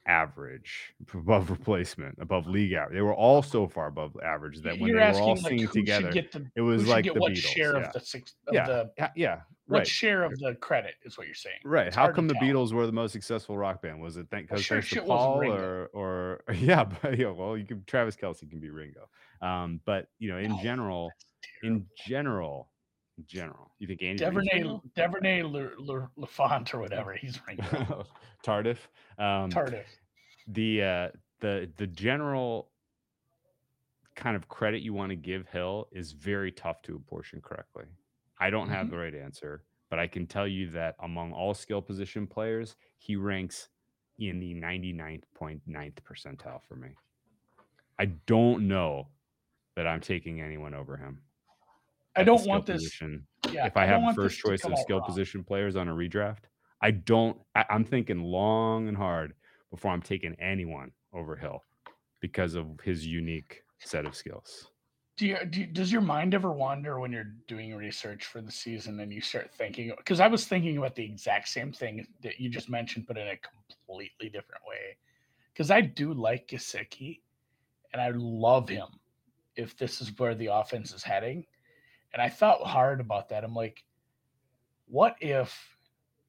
[0.06, 2.94] average, above replacement, above league average.
[2.96, 5.68] They were all so far above average that when You're they were all like singing
[5.68, 7.36] together, the it was like get the what Beatles.
[7.36, 7.86] share yeah.
[7.86, 9.40] of the six of yeah, the yeah, yeah,
[9.70, 9.86] what right.
[9.86, 11.60] share of the credit is what you're saying.
[11.64, 11.86] Right.
[11.86, 12.42] It's How come the tell.
[12.42, 14.00] Beatles were the most successful rock band?
[14.00, 17.56] Was it thank Well, because sure thanks to Paul or or yeah, but yeah, well,
[17.56, 19.08] you can Travis Kelce can be Ringo.
[19.40, 21.10] Um, but you know, in No, general,
[21.62, 22.72] in general,
[23.18, 24.80] in general, you think Andy Duvernay?
[24.94, 25.42] Duvernay
[26.16, 27.14] Lafont or whatever.
[27.14, 28.04] He's Ringo.
[28.44, 28.78] Tardif.
[29.18, 29.84] Um, Tardif.
[30.48, 31.08] the uh
[31.40, 32.70] the the general
[34.16, 37.84] kind of credit you want to give Hill is very tough to apportion correctly.
[38.38, 38.90] I don't have Mhm.
[38.90, 43.16] the right answer, but I can tell you that among all skill position players, he
[43.16, 43.68] ranks
[44.18, 46.90] in the 99.9th percentile for me.
[47.98, 49.08] I don't know
[49.80, 51.22] that I'm taking anyone over him.
[52.14, 52.82] I don't want this.
[52.82, 53.26] position.
[53.50, 55.06] Yeah, if I, I have first choice of skill wrong.
[55.06, 56.44] position players on a redraft,
[56.82, 57.38] I don't.
[57.54, 59.32] I, I'm thinking long and hard
[59.70, 61.64] before I'm taking anyone over Hill
[62.20, 64.68] because of his unique set of skills.
[65.16, 69.00] Do you, do does your mind ever wander when you're doing research for the season
[69.00, 69.94] and you start thinking?
[69.96, 73.28] Because I was thinking about the exact same thing that you just mentioned, but in
[73.28, 74.98] a completely different way.
[75.54, 77.20] Because I do like Gesicki,
[77.94, 78.88] and I love him.
[79.56, 81.44] If this is where the offense is heading,
[82.12, 83.44] and I thought hard about that.
[83.44, 83.84] I'm like,
[84.86, 85.76] what if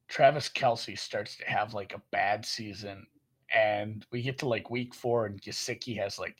[0.08, 3.06] Travis Kelce starts to have like a bad season,
[3.54, 6.36] and we get to like week four, and Gesicki has like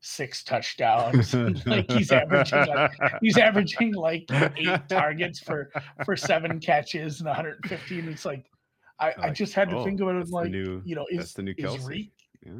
[0.00, 1.34] six touchdowns.
[1.66, 5.70] like he's averaging like he's averaging like eight targets for
[6.04, 8.08] for seven catches and 115.
[8.08, 8.46] It's like
[9.00, 11.28] I, I just had to oh, think about it that's like new- you know that's
[11.28, 11.86] is the new is Kelce.
[11.86, 12.12] Reek
[12.44, 12.52] Yeah.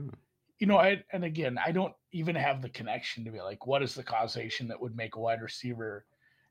[0.59, 3.83] You know I and again I don't even have the connection to be like what
[3.83, 6.07] is the causation that would make a wide receiver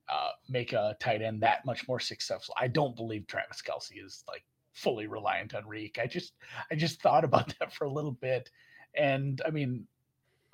[0.07, 2.53] uh, make a tight end that much more successful.
[2.59, 5.97] I don't believe Travis Kelce is like fully reliant on Reek.
[6.01, 6.33] I just
[6.69, 8.49] I just thought about that for a little bit,
[8.95, 9.87] and I mean,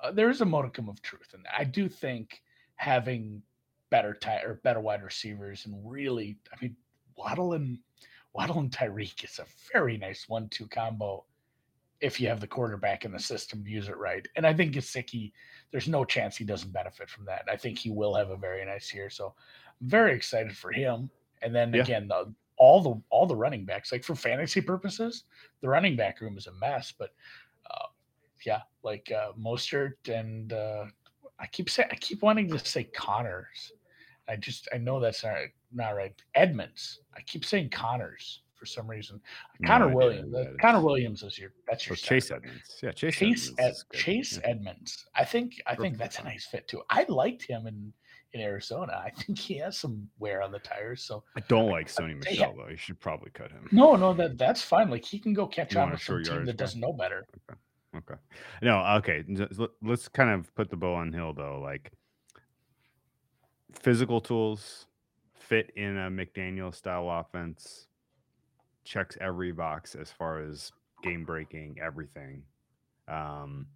[0.00, 1.40] uh, there is a modicum of truth that.
[1.56, 2.42] I do think
[2.76, 3.42] having
[3.90, 6.76] better tight or better wide receivers and really, I mean,
[7.16, 7.78] Waddle and
[8.32, 11.26] Waddle and Tyreek is a very nice one-two combo
[12.02, 14.26] if you have the quarterback in the system to use it right.
[14.36, 15.32] And I think Gesicki,
[15.70, 17.44] there's no chance he doesn't benefit from that.
[17.50, 19.08] I think he will have a very nice year.
[19.08, 19.34] So
[19.80, 21.08] I'm very excited for him.
[21.42, 21.82] And then Yeah.
[21.82, 25.24] again, the, all the all the running backs, like for fantasy purposes,
[25.62, 26.92] the running back room is a mess.
[26.92, 27.10] But
[27.70, 27.86] uh,
[28.44, 30.84] yeah, like uh, Mostert and uh,
[31.40, 33.72] I keep saying I keep wanting to say Connors.
[34.28, 35.36] I just I know that's not
[35.72, 36.14] not right.
[36.34, 37.00] Edmonds.
[37.16, 39.20] I keep saying Connors for some reason.
[39.58, 40.32] No Connor Williams.
[40.32, 40.52] uh.
[40.60, 42.30] Connor Williams is your that's your Chase.
[42.30, 42.78] Edmonds.
[42.80, 43.16] Yeah, Chase.
[43.16, 43.98] Chase Edmonds Ed.
[43.98, 44.50] Chase Yeah.
[44.50, 45.06] Edmonds.
[45.16, 46.80] I think I think that's a nice fit too.
[46.88, 47.92] I liked him in
[48.34, 49.02] in Arizona.
[49.04, 51.02] I think he has some wear on the tires.
[51.02, 52.68] So I don't like Sony Michel though.
[52.68, 53.66] You should probably cut him.
[53.72, 54.88] no, no, that that's fine.
[54.90, 57.26] Like he can go catch You on with some team that doesn't know better.
[57.96, 58.14] Okay.
[58.62, 59.24] No, okay.
[59.58, 61.58] let- Let's kind of put the bow on Hill though.
[61.60, 61.90] Like
[63.74, 64.86] physical tools
[65.34, 67.88] fit in a McDaniel style offense,
[68.84, 72.42] checks every box as far as game breaking, everything.
[73.08, 73.66] Um,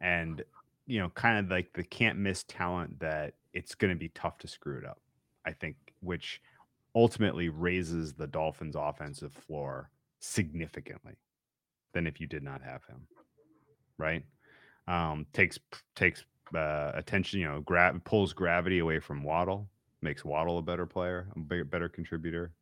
[0.00, 0.42] and
[0.86, 4.38] you know, kind of like the can't miss talent that it's going to be tough
[4.38, 5.00] to screw it up.
[5.44, 6.40] I think, which
[6.94, 11.14] ultimately raises the Dolphins' offensive floor significantly
[11.92, 13.06] than if you did not have him
[13.98, 14.22] right?
[14.86, 15.58] Um, takes
[15.94, 19.68] takes uh, attention, you know, grab pulls gravity away from Waddle,
[20.00, 22.52] makes Waddle a better player, a better contributor,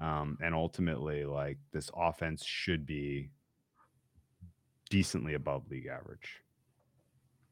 [0.00, 3.30] um, and ultimately, like this offense should be
[4.90, 6.42] decently above league average,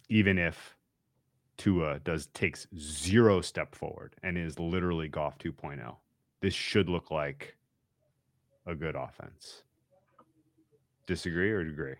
[0.08, 0.76] even if
[1.56, 5.96] Tua does takes zero step forward and is literally Goff 2.0.
[6.40, 7.56] This should look like
[8.66, 9.62] a good offense.
[11.06, 11.96] Disagree or agree?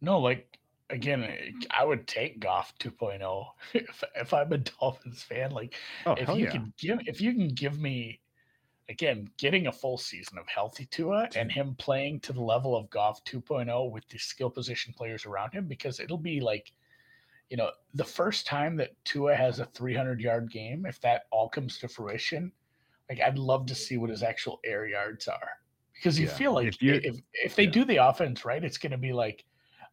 [0.00, 0.58] No, like
[0.90, 5.50] again, I would take Goff 2.0 if if I'm a Dolphins fan.
[5.50, 5.74] Like
[6.06, 6.50] Oh, if you yeah.
[6.50, 8.20] can give if you can give me
[8.88, 12.88] again getting a full season of healthy Tua and him playing to the level of
[12.90, 16.72] Goff 2.0 with the skill position players around him because it'll be like
[17.50, 21.48] you know the first time that Tua has a 300 yard game if that all
[21.48, 22.52] comes to fruition
[23.10, 25.50] like I'd love to see what his actual air yards are
[25.94, 27.70] because you Yeah, feel like if if if they yeah.
[27.70, 29.44] do the offense right it's going to be like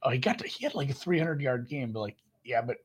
[0.03, 2.77] oh he got to, he had like a 300 yard game but like yeah but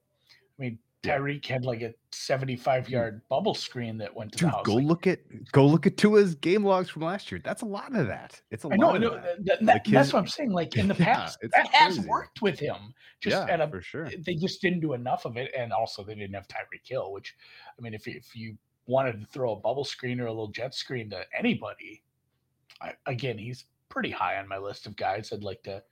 [0.59, 1.17] I mean Yeah.
[1.19, 3.29] Tyreek had like a 75 yard mm.
[3.29, 5.21] bubble screen that went to Dude, the house go like, look at
[5.53, 7.41] go look at Tua's game logs from last year.
[7.43, 8.41] That's a lot of that.
[8.51, 9.01] It's a I lot.
[9.01, 9.45] know, of that.
[9.47, 10.53] that, that- that's what I'm saying.
[10.53, 12.09] Like in the Yeah, past, that has crazy.
[12.09, 12.77] worked with him.
[13.21, 14.11] Just yeah, at a, for sure.
[14.25, 17.13] they just didn't do enough of it, and also they didn't have Tyreek Hill.
[17.13, 17.35] Which,
[17.79, 18.57] I mean, if you- if you
[18.87, 22.03] wanted to throw a bubble screen or a little jet screen to anybody,
[22.83, 25.83] I, again, he's pretty high on my list of guys I'd like to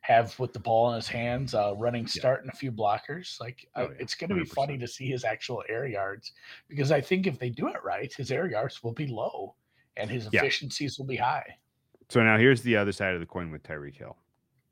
[0.00, 3.40] have with the ball in his hands, uh, running start and a few blockers.
[3.40, 6.32] Like Oh, yeah, it's going to be funny to see his actual air yards
[6.68, 9.54] because I think if they do it right, his air yards will be low
[9.96, 10.40] and his Yeah.
[10.40, 11.56] efficiencies will be high.
[12.08, 14.16] So now here's the other side of the coin with Tyreek Hill.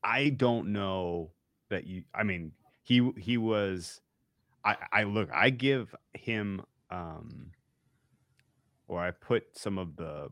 [0.02, 1.32] I don't know
[1.68, 2.04] that you.
[2.14, 2.52] I mean,
[2.82, 4.00] he he was.
[4.64, 5.28] I I look.
[5.32, 6.62] I give him.
[6.90, 7.50] um
[8.88, 10.28] Or I put some of the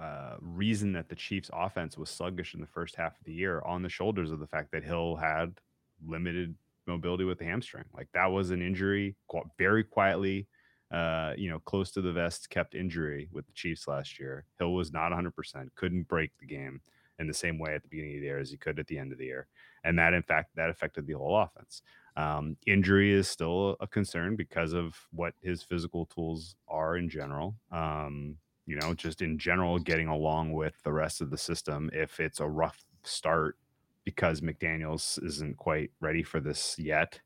[0.00, 3.62] uh, reason that the Chiefs' offense was sluggish in the first half of the year
[3.64, 5.58] on the shoulders of the fact that Hill had
[6.06, 6.54] limited
[6.86, 7.84] mobility with the hamstring.
[7.94, 9.16] Like that was an injury,
[9.58, 10.46] very quietly,
[10.90, 14.44] uh, you know, close to the vest kept injury with the Chiefs last year.
[14.58, 16.80] Hill was not 100%, couldn't break the game
[17.18, 18.98] in the same way at the beginning of the year as he could at the
[18.98, 19.46] end of the year.
[19.84, 21.82] And that, in fact, that affected the whole offense.
[22.16, 27.56] Um, injury is still a concern because of what his physical tools are in general.
[27.70, 28.36] Um,
[28.66, 31.88] you know, just in general, getting along with the rest of the system.
[31.92, 33.56] If it's a rough start
[34.04, 37.20] because McDaniels isn't quite ready for this yet,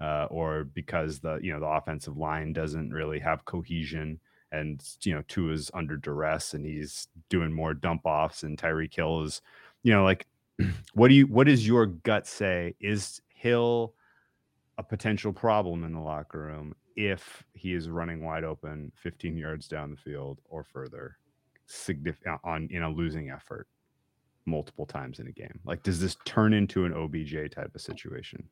[0.00, 4.18] uh, or because the you know the offensive line doesn't really have cohesion,
[4.52, 9.22] and you know Tua's under duress and he's doing more dump offs, and Tyreek Hill
[9.22, 9.42] is,
[9.82, 10.26] you know, like,
[10.94, 12.74] what do you what does your gut say?
[12.80, 13.94] Is Hill
[14.78, 19.68] a potential problem in the locker room if he is running wide open 15 yards
[19.68, 21.16] down the field or further
[21.66, 23.68] significant uh, on in a losing effort
[24.46, 28.42] multiple times in a game like does this turn into an obj type of situation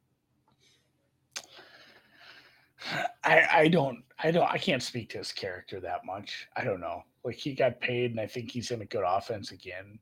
[3.25, 6.47] I, I don't I don't I can't speak to his character that much.
[6.57, 7.03] I don't know.
[7.25, 9.99] Like he got paid and I think he's in a good offense again.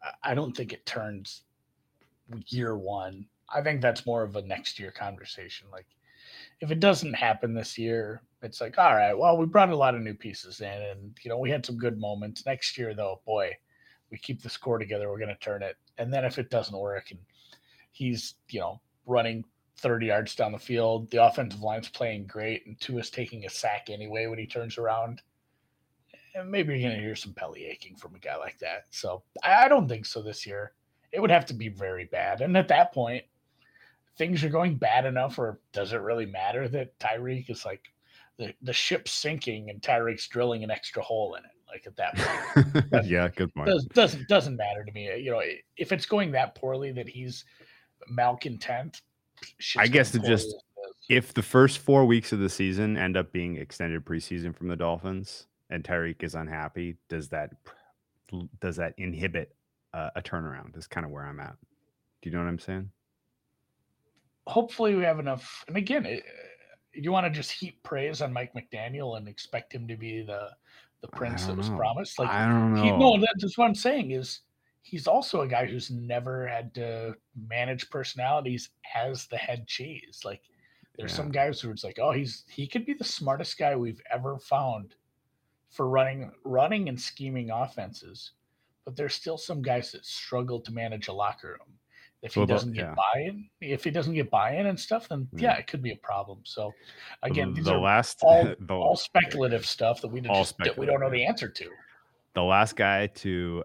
[0.00, 1.42] I, I don't think it turns
[2.46, 5.66] year one I think that's more of a next year conversation.
[5.72, 5.86] Like,
[6.60, 9.94] if it doesn't happen this year, it's like, all right, well, we brought a lot
[9.94, 12.46] of new pieces in, and you know, we had some good moments.
[12.46, 13.56] Next year, though, boy,
[14.10, 15.76] we keep the score together, we're going to turn it.
[15.98, 17.20] And then if it doesn't work, and
[17.92, 19.44] he's you know running
[19.78, 23.88] 30 yards down the field, the offensive line's playing great, and Tua's taking a sack
[23.90, 25.22] anyway when he turns around.
[26.34, 28.86] And maybe you're going to hear some belly aching from a guy like that.
[28.90, 30.72] So I don't think so this year.
[31.12, 32.40] It would have to be very bad.
[32.40, 33.24] And at that point,
[34.20, 37.80] things are going bad enough, or does it really matter that Tyreek is like
[38.36, 41.50] the, the ship's sinking and Tyreek's drilling an extra hole in it?
[41.66, 43.68] Like at that point, yeah, good point.
[43.68, 45.18] Does, doesn't doesn't matter to me.
[45.18, 45.42] You know,
[45.78, 47.46] if it's going that poorly that he's
[48.08, 49.00] malcontent,
[49.76, 50.54] I guess it just
[51.08, 54.76] if the first four weeks of the season end up being extended preseason from the
[54.76, 57.52] Dolphins and Tyreek is unhappy, does that
[58.60, 59.54] does that inhibit
[59.94, 60.76] uh, a turnaround?
[60.76, 61.56] Is kind of where I'm at.
[62.20, 62.90] Do you know what I'm saying?
[64.50, 65.64] Hopefully we have enough.
[65.68, 66.24] And again, it,
[66.92, 70.50] you want to just heap praise on Mike McDaniel and expect him to be the
[71.00, 71.76] the prince that was know.
[71.78, 72.18] promised.
[72.18, 72.82] Like I don't know.
[72.82, 74.40] he, no, that's what I'm saying is
[74.82, 77.14] he's also a guy who's never had to
[77.48, 80.20] manage personalities as the head cheese.
[80.24, 80.42] Like
[80.98, 81.16] there's Yeah.
[81.16, 84.38] some guys who it's like, oh, he's he could be the smartest guy we've ever
[84.38, 84.94] found
[85.70, 88.32] for running running and scheming offenses.
[88.84, 91.78] But there's still some guys that struggle to manage a locker room.
[92.22, 92.94] If he doesn't get yeah.
[92.94, 95.52] buy-in, if he doesn't get buy-in and stuff, then Yeah.
[95.52, 96.40] yeah, it could be a problem.
[96.44, 96.72] So
[97.22, 100.84] again, these the are last all, the, all speculative stuff that we just that we
[100.84, 101.70] don't know the answer to.
[102.34, 103.64] the last guy to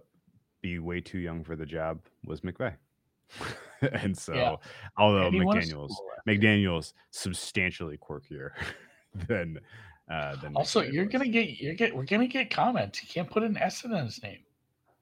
[0.61, 2.73] be way too young for the job was McVay.
[3.91, 4.55] and so Yeah.
[4.97, 8.51] although And he won a Super McDaniel's McDaniel's substantially quirkier
[9.27, 9.59] than
[10.09, 13.01] uh than Also, you're gonna get you're get we're gonna get comments.
[13.03, 14.39] You can't put an S in his name.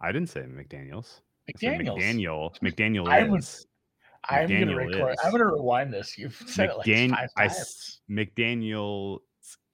[0.01, 1.21] I didn't say McDaniel's.
[1.49, 1.97] McDaniels.
[1.97, 2.59] McDaniel.
[2.61, 3.65] McDaniel I is.
[4.29, 5.13] I'm gonna record.
[5.13, 5.19] is.
[5.23, 6.17] I'm gonna rewind this.
[6.17, 7.99] You've said it like five times.
[8.09, 9.19] McDaniel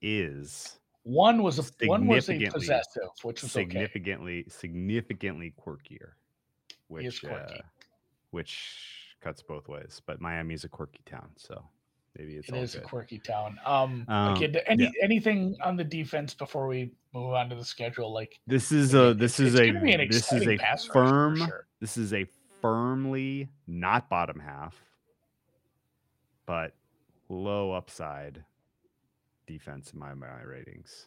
[0.02, 3.64] is one was a one was a possessive, which was okay.
[3.64, 6.12] significantly significantly quirkier,
[6.88, 7.54] which quirky.
[7.54, 7.62] uh,
[8.30, 10.02] which cuts both ways.
[10.04, 11.64] But Miami's a quirky town, so
[12.18, 13.58] maybe it's It all is a quirky town.
[13.64, 14.90] Um, Um, okay, any yeah.
[15.02, 18.12] anything on the defense before we move on to the schedule?
[18.12, 20.92] Like This is a this is a gonna be an this is a pass rush
[20.92, 21.66] for firm sure.
[21.80, 22.26] this is a
[22.60, 24.76] firmly not bottom half,
[26.46, 26.74] but
[27.28, 28.44] low upside
[29.46, 31.06] defense in my my ratings.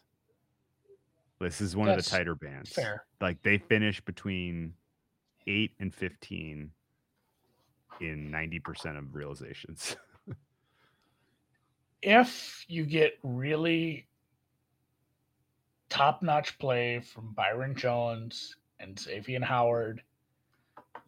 [1.40, 2.72] This is one of the tighter bands.
[2.72, 3.04] fair.
[3.20, 4.72] Like they finish between
[5.46, 6.70] eight and fifteen
[8.00, 9.96] in ninety percent of realizations.
[12.04, 14.06] If you get really
[15.88, 20.02] top notch play from Byron Jones and Xavier Howard,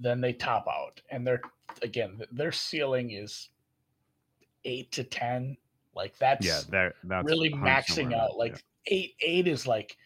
[0.00, 1.02] then they top out.
[1.10, 1.42] And they're
[1.82, 3.50] again, their ceiling is
[4.64, 5.56] eight to ten.
[5.94, 8.36] Like that's yeah, that that's really maxing out.
[8.38, 8.96] Like yeah.
[8.96, 9.96] eight, eight is like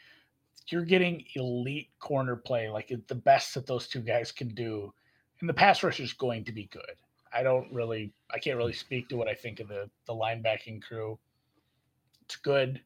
[0.68, 4.92] you're getting elite corner play, like the best that those two guys can do.
[5.40, 6.96] And the pass rush is going to be good.
[7.32, 10.82] I don't really, I can't really speak to what I think of the the linebacking
[10.82, 11.18] crew.
[12.22, 12.80] It's good.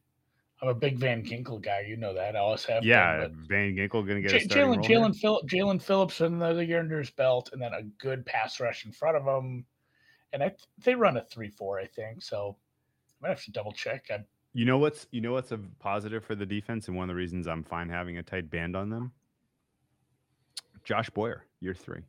[0.61, 1.81] I'm a big Van Ginkel guy.
[1.81, 2.35] You know that.
[2.35, 2.83] I always have.
[2.83, 5.11] yeah, but Van Ginkel gonna get J- a starting Jaelan?
[5.11, 8.85] Jaelan Phil, Jaelan Phillips another year under his belt, and then a good pass rush
[8.85, 9.65] in front of him.
[10.33, 12.21] And I, th- they run a three four, I think.
[12.23, 12.55] So
[13.21, 14.05] I might have to double check.
[14.09, 14.23] I,
[14.53, 17.17] You know what's you know what's a positive for the defense, and one of the
[17.19, 19.11] reasons I'm fine having a tight band on them.
[20.83, 22.01] Josh Boyer, year three.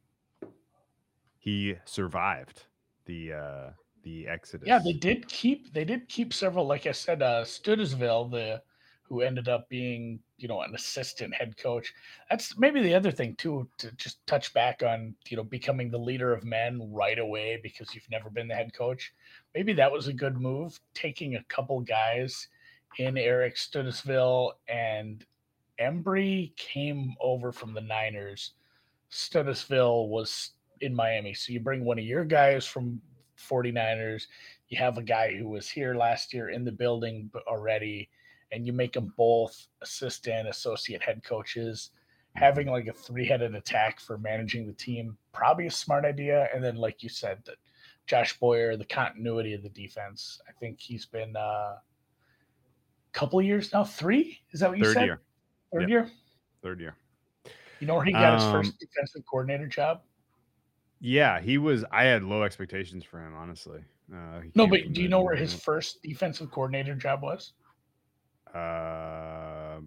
[1.46, 2.64] He survived
[3.04, 3.70] the uh
[4.02, 4.66] the exodus.
[4.66, 6.66] Yeah, they did keep they did keep several.
[6.66, 8.60] Like I said, uh Studesville, the
[9.04, 11.94] who ended up being, you know, an assistant head coach.
[12.28, 15.98] That's maybe the other thing too, to just touch back on, you know, becoming the
[15.98, 19.14] leader of men right away because you've never been the head coach.
[19.54, 22.48] Maybe that was a good move, taking a couple guys
[22.98, 25.24] in Eric Studesville and
[25.80, 28.54] Embry came over from the Niners.
[29.12, 30.50] Studesville was
[30.80, 31.34] in Miami.
[31.34, 33.00] So you bring one of your guys from
[33.38, 34.26] 49ers,
[34.68, 38.08] you have a guy who was here last year in the building already
[38.52, 41.90] and you make them both assistant, associate head coaches.
[42.34, 46.48] Having like a three-headed attack for managing the team probably a smart idea.
[46.54, 47.56] And then, like you said, that
[48.06, 50.40] Josh Boyer, the continuity of the defense.
[50.46, 51.76] I think he's been a uh,
[53.12, 53.84] couple years now.
[53.84, 55.04] Three is that what you Third said?
[55.06, 55.20] year.
[55.72, 55.88] Third Yep.
[55.88, 56.10] year.
[56.62, 56.96] Third year.
[57.80, 60.02] You know where he got his Um, first defensive coordinator job?
[61.00, 61.84] Yeah, he was.
[61.90, 63.80] I had low expectations for him, honestly.
[64.12, 67.52] Uh, No, but do you know where his first defensive coordinator job was?
[68.54, 69.80] Uh,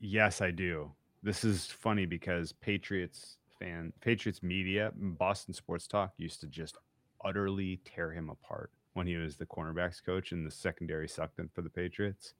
[0.00, 0.92] yes, I do.
[1.22, 6.76] This is funny because Patriots fan, Patriots media, Boston Sports Talk used to just
[7.24, 11.48] utterly tear him apart when he was the cornerbacks coach and the secondary sucked in
[11.48, 12.34] for the Patriots.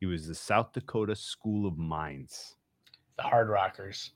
[0.00, 2.56] He was the South Dakota School of Mines,
[3.16, 4.10] The Hard Rockers.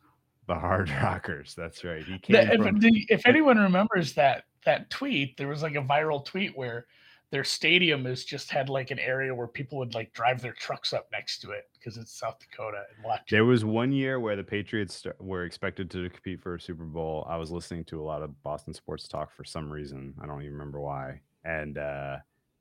[0.49, 1.55] The Hard Rockers.
[1.55, 2.03] That's right.
[2.03, 2.81] He came if, from.
[2.81, 6.87] the- if anyone remembers that that tweet, there was like a viral tweet where
[7.31, 10.93] their stadium has just had like an area where people would like drive their trucks
[10.95, 13.21] up next to it because it's South Dakota and watch.
[13.31, 17.27] There was one year where the Patriots were expected to compete for a Super Bowl.
[17.29, 20.15] I was listening to a lot of Boston sports talk for some reason.
[20.21, 21.21] I don't even remember why.
[21.45, 22.17] And uh,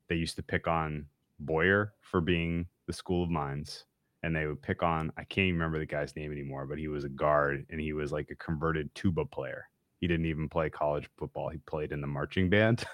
[0.08, 1.06] they used to pick on
[1.40, 3.84] Boyer for being the School of Mines.
[4.22, 6.88] And they would pick on, I can't even remember the guy's name anymore, but he
[6.88, 9.68] was a guard and he was like a converted tuba player.
[10.00, 12.84] He didn't even play college football, he played in the marching band.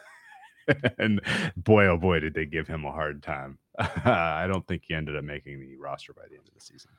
[0.99, 1.21] and
[1.57, 3.59] boy, oh boy, did they give him a hard time.
[3.79, 6.91] I don't think he ended up making the roster by the end of the season.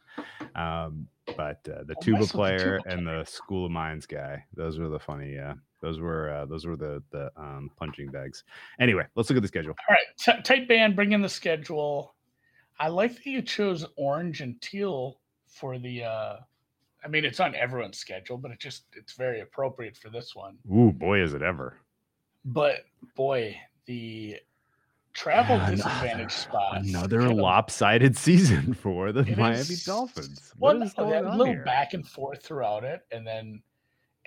[0.55, 1.07] Um,
[1.37, 4.77] but uh, the Oh, tuba nice little player and the School of Mines guy, those
[4.77, 5.37] were the funny.
[5.37, 8.43] Uh, those were uh, those were the the um, punching bags.
[8.79, 9.75] Anyway, let's look at the schedule.
[9.87, 10.95] All right, t- tight band.
[10.95, 12.14] Bring in the schedule.
[12.79, 16.03] I like that you chose orange and teal for the.
[16.03, 16.35] uh
[17.03, 20.57] I mean, it's on everyone's schedule, but it just it's very appropriate for this one.
[20.75, 21.77] Ooh, boy, is it ever!
[22.43, 23.55] But boy,
[23.85, 24.37] the
[25.13, 26.77] travel Another- disadvantage spot.
[26.83, 30.51] Another lopsided season for the Miami is- Dolphins.
[30.57, 31.63] Well, What is no, going on little here?
[31.63, 33.61] back and forth throughout it, and then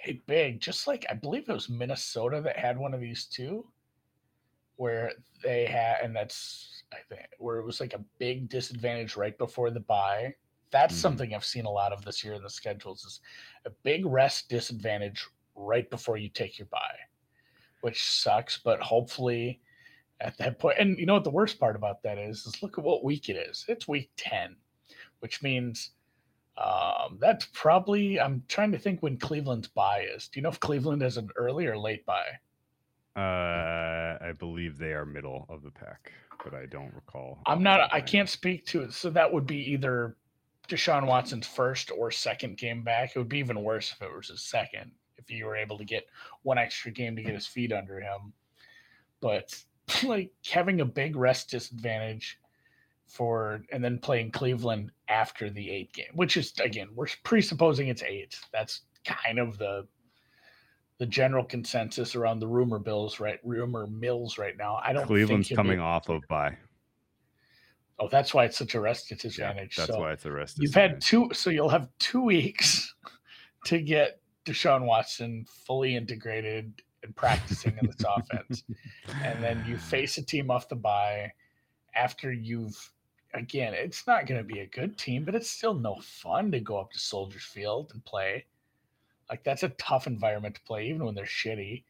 [0.07, 3.67] a big, just like I believe it was Minnesota that had one of these too,
[4.79, 5.13] where
[5.43, 9.71] they had, and that's I think where it was like a big disadvantage right before
[9.71, 10.35] the buy.
[10.71, 10.99] That's Mhm.
[11.01, 13.21] something I've seen a lot of this year in the schedules is
[13.67, 16.97] a big rest disadvantage right before you take your buy,
[17.81, 18.59] which sucks.
[18.59, 19.61] But hopefully,
[20.21, 22.79] at that point, and you know what the worst part about that is, is look
[22.79, 23.65] at what week it is.
[23.69, 24.57] It's week ten,
[25.19, 25.91] which means
[26.57, 28.19] um, that's probably.
[28.21, 30.29] I'm trying to think when Cleveland's bye is.
[30.29, 32.39] Do you know if Cleveland has an early or late bye?
[33.17, 36.13] Uh, I believe they are middle of the pack,
[36.45, 37.39] but I don't recall.
[37.47, 37.93] I'm not.
[37.93, 38.93] I can't speak to it.
[38.93, 40.17] So that would be either
[40.69, 43.11] Deshaun Watson's first or second game back.
[43.15, 44.93] It would be even worse if it was his second.
[45.17, 46.07] If you were able to get
[46.43, 48.33] one extra game to get his feet under him,
[49.21, 49.61] but
[50.05, 52.39] like having a big rest disadvantage
[53.07, 58.03] for and then playing Cleveland after the eight game, which is again we're presupposing it's
[58.03, 58.39] eight.
[58.53, 59.87] That's kind of the
[60.99, 64.81] the general consensus around the rumor bills right rumor mills right now.
[64.85, 65.07] I don't.
[65.07, 66.57] Cleveland's he'll be coming off of bye.
[68.01, 69.77] Oh, that's why it's such a rest Yeah, disadvantage.
[69.77, 70.59] that's so why it's a rest.
[70.61, 72.95] you've had two, so you'll have two weeks
[73.67, 78.65] to get Deshaun Watson fully integrated and practicing in this offense,
[79.23, 81.33] and then you face a team off the bye
[81.95, 82.77] after you've.
[83.35, 86.61] Again, it's not going to be a good team, but it's still no fun to
[86.61, 88.47] go up to Soldiers Field and play.
[89.31, 91.85] Like that's a tough environment to play, even when they're shitty.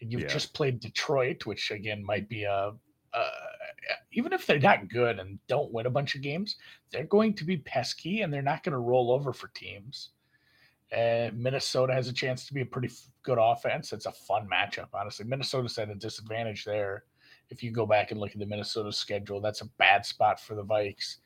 [0.00, 0.28] And you've Yeah.
[0.28, 2.72] just played Detroit, which again might be a,
[3.12, 3.30] uh,
[4.12, 6.56] even if they're not good and don't win a bunch of games,
[6.90, 10.10] they're going to be pesky and they're not going to roll over for teams.
[10.90, 13.92] And Minnesota has a chance to be a pretty f- good offense.
[13.92, 15.24] It's a fun matchup, honestly.
[15.24, 17.04] Minnesota's at a disadvantage there.
[17.50, 20.54] If you go back and look at the Minnesota schedule, that's a bad spot for
[20.54, 21.16] the Vikes.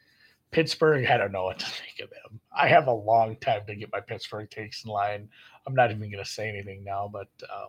[0.51, 2.40] Pittsburgh, I don't know what to think of them.
[2.57, 5.28] I have a long time to get my Pittsburgh takes in line.
[5.66, 7.68] I'm not even going to say anything now, but um,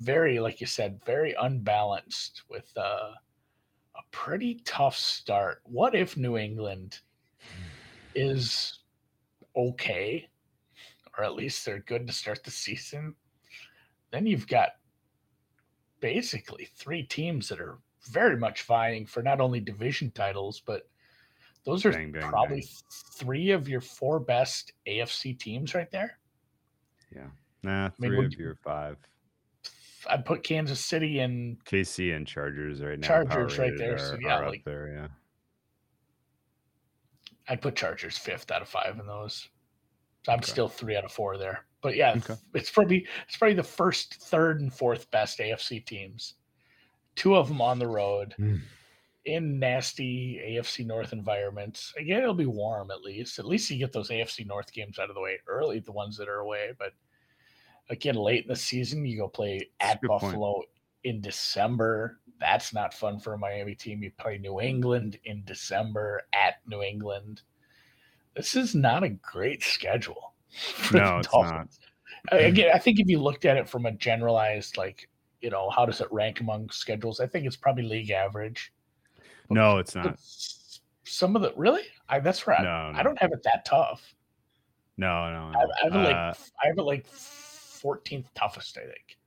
[0.00, 3.12] very, like you said, very unbalanced with uh,
[3.96, 5.60] a pretty tough start.
[5.64, 6.98] What if New England
[8.14, 8.80] is
[9.56, 10.28] okay,
[11.16, 13.14] or at least they're good to start the season?
[14.10, 14.70] Then you've got
[16.00, 17.78] basically three teams that are
[18.10, 20.88] very much vying for not only division titles, but
[21.64, 22.68] Those are Bang, bang, probably bang.
[23.14, 26.18] three of your four best AFC teams right there.
[27.14, 27.28] Yeah.
[27.62, 28.96] Nah, mean, three would of you- your five.
[30.08, 33.06] I'd put Kansas City and KC and Chargers right now.
[33.06, 35.08] Chargers right there, so yeah, are up like- there, yeah.
[37.48, 39.48] I'd put Chargers fifth out of five in those.
[40.24, 40.50] So I'm Okay.
[40.50, 41.66] still three out of four there.
[41.82, 42.34] But yeah, Okay.
[42.54, 46.34] it's probably it's probably the first, third, and fourth best AFC teams.
[47.16, 48.60] Two of them on the road Mm.
[49.24, 51.92] In nasty AFC North environments.
[51.96, 53.38] Again, it'll be warm at least.
[53.38, 56.16] At least you get those AFC North games out of the way early, the ones
[56.16, 56.70] that are away.
[56.78, 56.92] But
[57.90, 60.22] again, late in the season, you go play at good point.
[60.22, 60.62] Buffalo
[61.04, 62.18] in December.
[62.40, 64.02] That's not fun for a Miami team.
[64.02, 67.42] You play New England in December at New England.
[68.34, 70.34] This is not a great schedule.
[70.74, 71.80] for No, the it's Dolphins.
[72.32, 75.08] I- Again, I think if you looked at it from a generalized, like,
[75.40, 77.18] you know, how does it rank among schedules?
[77.18, 78.72] I think it's probably league average.
[79.54, 80.18] No, it's not.
[81.04, 82.62] some of the really, I that's right.
[82.62, 82.98] No, no.
[82.98, 84.14] I don't have it that tough.
[84.96, 85.58] No, no, I, no.
[85.58, 88.76] I have it like Uh, I have it like 14th toughest.
[88.78, 89.18] I think.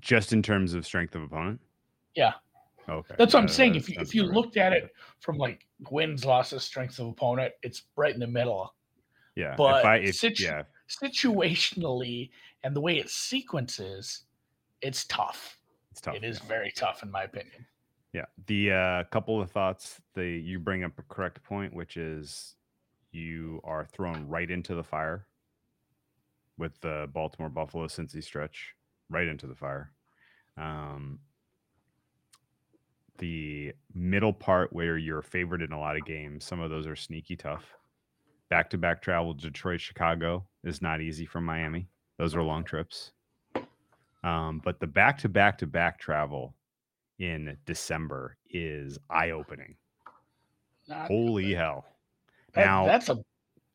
[0.00, 1.60] just in terms of strength of opponent.
[2.14, 2.32] Yeah,
[2.88, 3.74] Okay, that's what I'm that- saying.
[3.74, 4.90] If you if you looked at it
[5.20, 8.74] from like wins, losses, strength of opponent, it's right in the middle.
[9.36, 12.30] yeah, but if I, if, situ- yeah, Situationally,
[12.64, 14.22] and the way it sequences,
[14.80, 15.58] it's tough.
[15.90, 16.14] it's tough.
[16.16, 16.48] It is yeah.
[16.48, 17.66] very tough, in my opinion.
[18.12, 18.24] Yeah.
[18.46, 20.00] The uh, couple of thoughts.
[20.14, 22.56] The you bring up a correct point, which is
[23.12, 25.26] you are thrown right into the fire
[26.56, 28.74] with the Baltimore Buffalo Cincy stretch,
[29.08, 29.92] right into the fire.
[30.56, 31.20] Um,
[33.18, 36.96] the middle part where you're favored in a lot of games, some of those are
[36.96, 37.64] sneaky tough.
[38.48, 41.88] Back to back travel, Detroit, Chicago is not easy from Miami.
[42.18, 43.12] Those are long trips.
[44.24, 46.54] Um, but the back to back to back travel
[47.18, 49.74] in December is eye opening.
[50.90, 51.84] Holy hell.
[52.52, 53.18] that- Now, that's as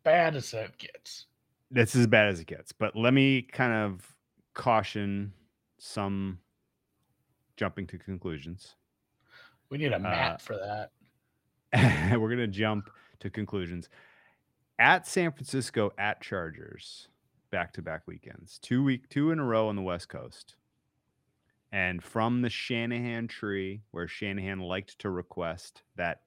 [0.04, 1.28] bad as it gets.
[1.72, 2.72] that's as bad as it gets.
[2.72, 4.16] But let me kind of
[4.54, 5.34] caution
[5.78, 6.40] some
[7.58, 8.76] jumping to conclusions.
[9.70, 10.92] We need a map Uh, for that.
[12.20, 12.90] We're going to jump
[13.20, 13.90] to conclusions.
[14.80, 17.08] At San Francisco, at Chargers,
[17.52, 20.56] back to back weekends, two week, two in a row on the West Coast.
[21.74, 26.22] And from the Shanahan tree, where Shanahan liked to request that,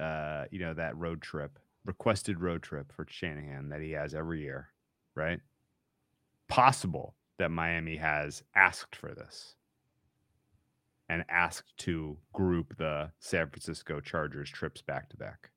[0.00, 4.40] uh, you know, that road trip, requested road trip for Shanahan that he has every
[4.40, 4.68] year,
[5.14, 5.40] right?
[6.48, 9.56] Possible that Miami has asked for this
[11.10, 15.50] and asked to group the San Francisco Chargers trips back to back.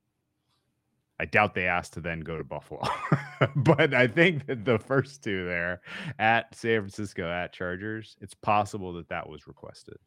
[1.19, 2.81] I doubt they asked to then go to Buffalo,
[3.55, 5.81] but I think that the first two there
[6.17, 9.97] at San Francisco at Chargers, it's possible that that was requested.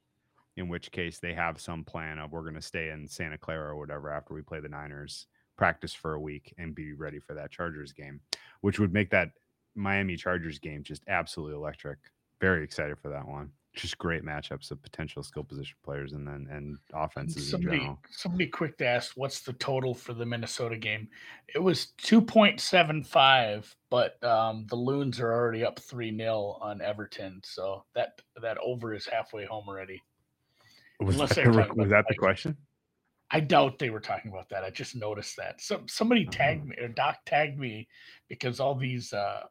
[0.56, 3.70] In which case, they have some plan of we're going to stay in Santa Clara
[3.70, 7.34] or whatever after we play the Niners, practice for a week, and be ready for
[7.34, 8.20] that Chargers game,
[8.60, 9.30] which would make that
[9.74, 11.98] Miami Chargers game just absolutely electric.
[12.40, 13.50] Very excited for that one.
[13.74, 17.98] Just great matchups of potential skill position players and then and offenses in Somebody, general.
[18.10, 21.08] somebody quick to ask, what's the total for the Minnesota game?
[21.54, 26.58] It was two point seven five, but um, the Loons are already up three 0
[26.60, 30.02] on Everton, so that that over is halfway home already.
[31.00, 32.56] Was Unless that, were was that the question?
[33.30, 34.62] I doubt they were talking about that.
[34.62, 35.62] I just noticed that.
[35.62, 37.88] Some somebody tagged me or Doc tagged me
[38.28, 39.44] because all these uh,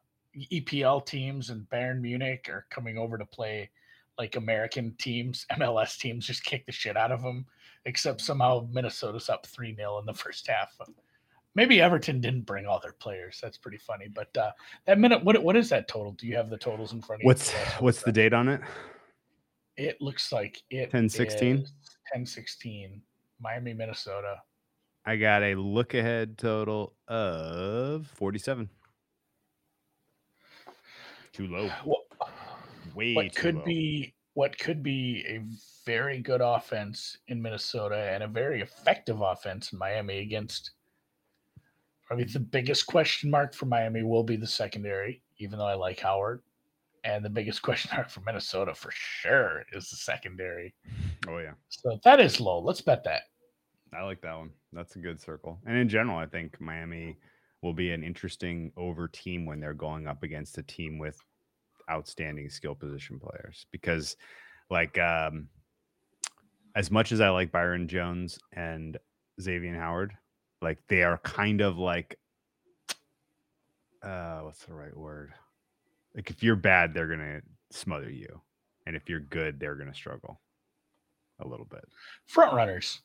[0.52, 3.68] EPL teams and Bayern Munich are coming over to play
[4.18, 7.46] like American teams, MLS teams, just kick the shit out of them.
[7.84, 10.78] Except somehow Minnesota's up three 0 in the first half.
[11.54, 13.40] Maybe Everton didn't bring all their players.
[13.42, 14.06] That's pretty funny.
[14.08, 14.52] But uh,
[14.86, 16.12] that minute, what what is that total?
[16.12, 17.26] Do you have the totals in front of you?
[17.26, 18.60] What's what's the date on it?
[19.76, 21.66] It looks like it 10-16?
[22.12, 23.02] 10 16.
[23.40, 24.36] Miami, Minnesota.
[25.04, 28.68] I got a look ahead total of 47.
[31.32, 31.68] Too low.
[31.84, 32.02] What,
[32.94, 33.64] Way what could low.
[33.64, 35.42] be what could be a
[35.84, 40.72] very good offense in Minnesota and a very effective offense in Miami against
[42.06, 46.00] probably the biggest question mark for Miami will be the secondary, even though I like
[46.00, 46.42] Howard.
[47.04, 50.74] And the biggest question mark for Minnesota for sure is the secondary.
[51.28, 51.52] Oh yeah.
[51.68, 52.60] So that is low.
[52.60, 53.22] Let's bet that.
[53.94, 54.50] I like that one.
[54.72, 55.58] That's a good circle.
[55.66, 57.18] And in general, I think Miami
[57.60, 61.18] will be an interesting over team when they're going up against a team with
[61.90, 64.16] outstanding skill position players because
[64.70, 65.48] like um
[66.74, 68.96] as much as I like Byron Jones and
[69.40, 70.12] Xavier Howard,
[70.62, 72.18] like they are kind of like
[74.02, 75.32] uh what's the right word?
[76.14, 78.40] Like if you're bad, they're gonna smother you.
[78.86, 80.40] And if you're good, they're gonna struggle
[81.40, 81.84] a little bit.
[82.26, 83.00] Front runners.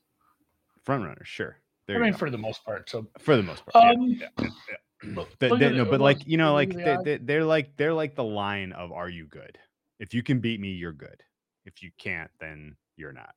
[0.84, 1.58] Front runners, sure.
[1.88, 2.18] There I mean, go.
[2.18, 2.90] for the most part.
[2.90, 3.96] So, for the most part.
[3.96, 4.76] um, yeah, yeah, yeah.
[5.04, 7.94] Look- But they- no, but like you know, like the they, they, they're like they're
[7.94, 9.58] like the line of "Are you good?"
[10.00, 11.22] If you can beat me, you're good.
[11.66, 13.36] If you can't, then you're not.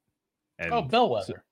[0.58, 1.44] And oh, so- Bellwether.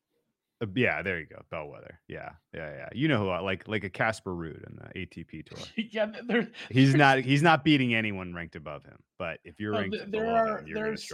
[0.62, 1.98] uh, yeah, there you go, Bellwether.
[2.08, 2.88] Yeah, yeah, yeah.
[2.92, 3.28] You know who?
[3.30, 5.58] I- Like like a Casper Ruud in the ATP tour.
[5.76, 6.48] yeah, th- there.
[6.70, 8.98] He's not he's not beating anyone ranked above him.
[9.18, 10.58] But if you're no, ranked th- there are.
[10.58, 11.10] him, There's.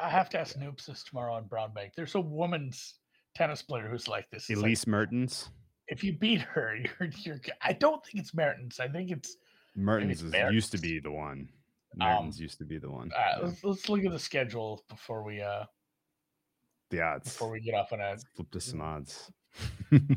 [0.00, 1.92] I have to ask Noops this tomorrow on Brown Bank.
[1.96, 2.94] There's a woman's
[3.36, 4.48] tennis player who's like this.
[4.50, 5.50] It's like, Elise Mertens.
[5.88, 7.40] If you beat her, you're you're.
[7.62, 8.80] I don't think it's Mertens.
[8.80, 9.36] I think it's.
[9.76, 11.48] Mertens it's is, used to be the one.
[12.00, 13.10] Um, Mertens used to be the one.
[13.16, 15.64] Uh, let's, let's look at the schedule before we uh
[16.90, 17.24] The odds.
[17.32, 19.30] before we get off on a Let's flip to some odds.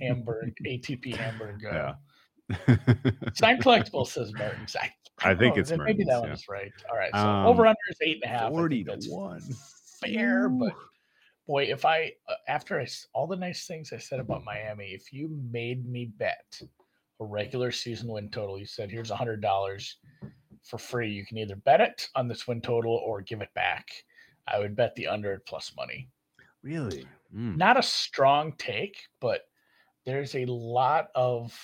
[0.02, 1.64] Hamburg ATP Hamburg.
[1.66, 1.94] Uh,
[2.50, 2.78] Yeah.
[3.34, 4.76] Sign collectible says Mertens.
[4.76, 4.92] I,
[5.24, 6.34] I don't think know, it's then Maybe that Mertens, one yeah.
[6.34, 6.72] is right.
[6.90, 7.12] All right.
[7.14, 8.44] So Um, over under is eight and a half.
[8.44, 9.42] I 40 to 1.
[10.04, 10.74] fair, but.
[11.48, 15.12] Boy, if I uh, after I all the nice things I said about Miami, if
[15.12, 16.62] you made me bet
[17.20, 19.98] a regular season win total, you said here's a hundred dollars
[20.64, 21.10] for free.
[21.10, 23.90] You can either bet it on this win total or give it back.
[24.48, 26.10] I would bet the under at plus money.
[26.62, 27.06] Really?
[27.36, 27.58] Mm.
[27.58, 29.42] Not a strong take, but
[30.06, 31.58] there's a lot of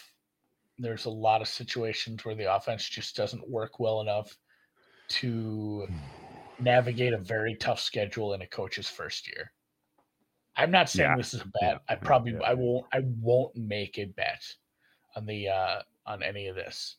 [0.80, 4.36] there's a lot of situations where the offense just doesn't work well enough
[5.08, 5.88] to
[6.60, 9.52] navigate a very tough schedule in a coach's first year.
[10.56, 11.82] I'm not saying Yeah, this is a bet.
[11.90, 14.44] I probably yeah, I won't I won't make a bet
[15.16, 16.98] on the uh on any of this.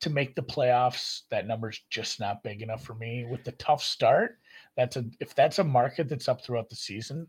[0.00, 3.24] To make the playoffs, that number's just not big enough for me.
[3.24, 4.38] With the tough start,
[4.76, 7.26] that's a if that's a market that's up throughout the season,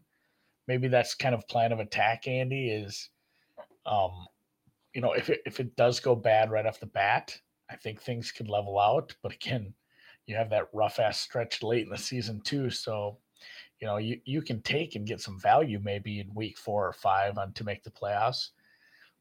[0.67, 3.09] maybe that's kind of plan of attack, Andy, is
[3.85, 4.25] um
[4.93, 7.37] you know, if it if it does go bad right off the bat,
[7.69, 9.15] I think things could level out.
[9.23, 9.73] But again,
[10.25, 12.69] you have that rough ass stretch late in the season too.
[12.69, 13.17] So,
[13.83, 16.93] you know, you, you can take and get some value maybe in week four or
[16.93, 18.51] five on to make the playoffs.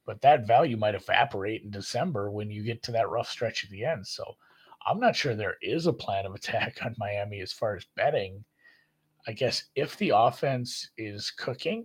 [0.06, 3.70] But that value might evaporate in December when you get to that rough stretch at
[3.70, 4.06] the end.
[4.06, 4.36] So
[4.86, 8.44] I'm not sure there is a plan of attack on Miami as far as betting.
[9.26, 11.84] I guess if the offense is cooking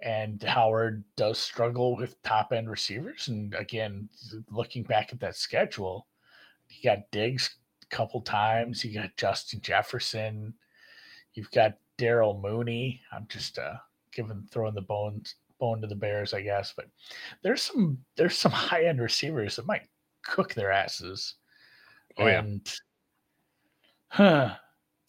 [0.00, 4.08] and Howard does struggle with top end receivers, and again,
[4.48, 6.06] looking back at that schedule,
[6.68, 10.54] you got Diggs a couple times, you got Justin Jefferson,
[11.34, 13.00] you've got Darnell Mooney.
[13.12, 13.74] I'm just uh
[14.12, 16.72] giving throwing the bones bone to the Bears, I guess.
[16.76, 16.86] But
[17.42, 19.88] there's some there's some high end receivers that might
[20.24, 21.34] cook their asses.
[22.18, 22.38] Oh, yeah.
[22.40, 22.74] and
[24.08, 24.54] huh.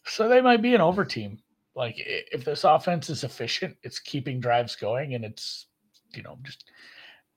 [0.04, 1.38] So they might be an over team.
[1.74, 5.66] Like if this offense is efficient, it's keeping drives going and it's
[6.14, 6.70] you know just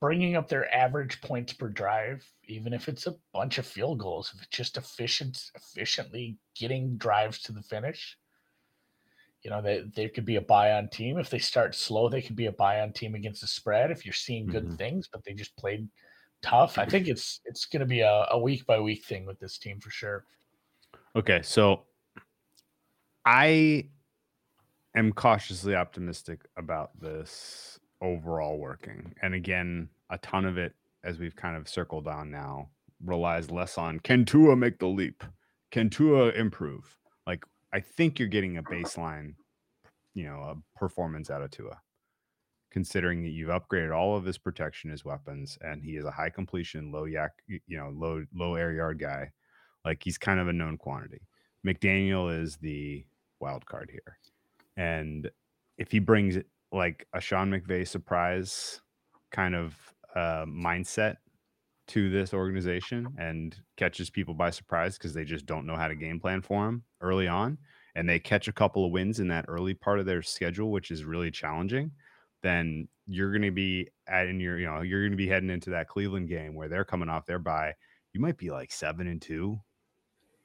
[0.00, 4.32] bringing up their average points per drive, even if it's a bunch of field goals,
[4.34, 8.16] if it's just efficient, efficiently getting drives to the finish.
[9.42, 11.18] You know, they, they could be a buy on team.
[11.18, 13.90] If they start slow, they could be a buy on team against the spread.
[13.90, 14.78] If you're seeing good Mhm.
[14.78, 15.88] things, but they just played
[16.42, 19.38] tough, I think it's it's going to be a, a week by week thing with
[19.38, 20.24] this team for sure.
[21.16, 21.84] Okay, so
[23.24, 23.88] I
[24.94, 29.14] am cautiously optimistic about this overall working.
[29.22, 30.74] And again, a ton of it,
[31.04, 32.70] as we've kind of circled on now,
[33.04, 35.24] relies less on can Tua make the leap?
[35.70, 36.96] Can Tua improve?
[37.72, 39.34] I think you're getting a baseline,
[40.14, 41.80] you know, a performance out of Tua,
[42.70, 46.30] considering that you've upgraded all of his protection, his weapons, and he is a high
[46.30, 49.30] completion, low YAC, you know, low low air yard guy.
[49.84, 51.22] Like he's kind of a known quantity.
[51.66, 53.04] McDaniel is the
[53.40, 54.18] wild card here.
[54.76, 55.30] And
[55.78, 56.36] if he brings
[56.72, 58.80] like a Sean McVay surprise
[59.30, 59.74] kind of
[60.14, 61.16] uh, mindset
[61.90, 65.94] to this organization and catches people by surprise because they just don't know how to
[65.94, 67.58] game plan for him early on,
[67.94, 70.90] and they catch a couple of wins in that early part of their schedule, which
[70.90, 71.90] is really challenging,
[72.42, 75.50] then you're going to be at in your, you know, you're going to be heading
[75.50, 77.74] into that Cleveland game where they're coming off their bye.
[78.12, 79.60] You might be like seven and two.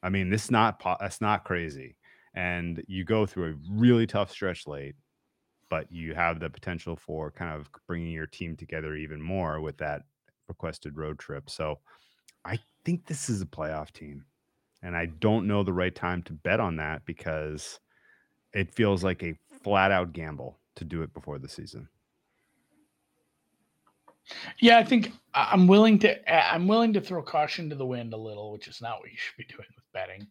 [0.04, 1.96] I mean, this not that's not crazy,
[2.34, 4.96] and you go through a really tough stretch late,
[5.70, 9.78] but you have the potential for kind of bringing your team together even more with
[9.78, 10.04] that
[10.48, 11.50] requested road trip.
[11.50, 11.80] So,
[12.46, 14.26] I think this is a playoff team,
[14.84, 17.80] and I don't know the right time to bet on that because
[18.54, 21.90] it feels like a flat out gamble to do it before the season.
[24.60, 28.18] Yeah, I think I'm willing to I'm willing to throw caution to the wind a
[28.18, 30.28] little, which is not what you should be doing with betting,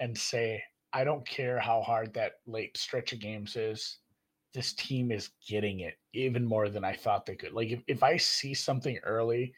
[0.00, 3.98] and say I don't care how hard that late stretch of games is.
[4.56, 7.52] This team is getting it even more than I thought they could.
[7.52, 9.52] Like if, if I see something early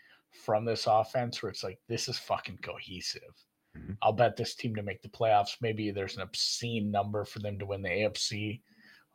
[0.44, 3.46] from this offense where it's like this is fucking cohesive,
[3.76, 3.96] Mhm.
[4.02, 5.56] I'll bet this team to make the playoffs.
[5.60, 8.60] Maybe there's an obscene number for them to win the AFC.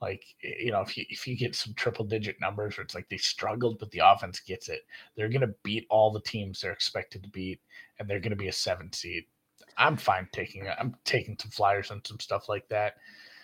[0.01, 3.09] Like you know, if you if you get some triple digit numbers where it's like
[3.09, 7.23] they struggled, but the offense gets it, they're gonna beat all the teams they're expected
[7.23, 7.61] to beat,
[7.99, 9.25] and they're gonna be a seven seed.
[9.77, 12.95] I'm fine taking I'm taking some flyers and some stuff like that.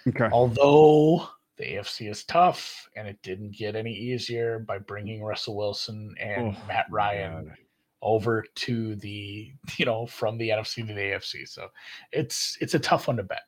[0.08, 0.30] Okay.
[0.32, 1.30] Although
[1.60, 6.56] the AFC is tough, and it didn't get any easier by bringing Russell Wilson and
[6.56, 7.58] Oh, Matt Ryan God.
[8.02, 11.48] over to the you know from the NFC to the AFC.
[11.48, 11.68] So
[12.12, 13.44] it's it's a tough one to bet.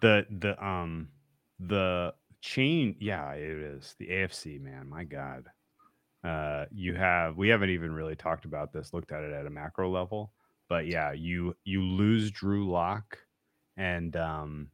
[0.00, 1.08] The the um
[1.60, 4.60] the chain, yeah, it is the AFC.
[4.60, 5.44] Man, my God.
[6.24, 8.92] Uh, you have we haven't even really talked about this.
[8.92, 10.32] Looked at it at a macro level,
[10.68, 13.18] but yeah, you you lose Drew Lock,
[13.76, 14.68] and um,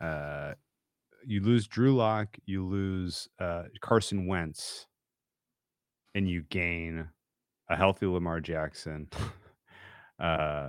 [0.00, 0.54] uh,
[1.26, 4.86] you lose Drew Lock, you lose uh Carson Wentz,
[6.14, 7.08] and you gain
[7.68, 9.08] a healthy Lamar Jackson,
[10.20, 10.68] uh,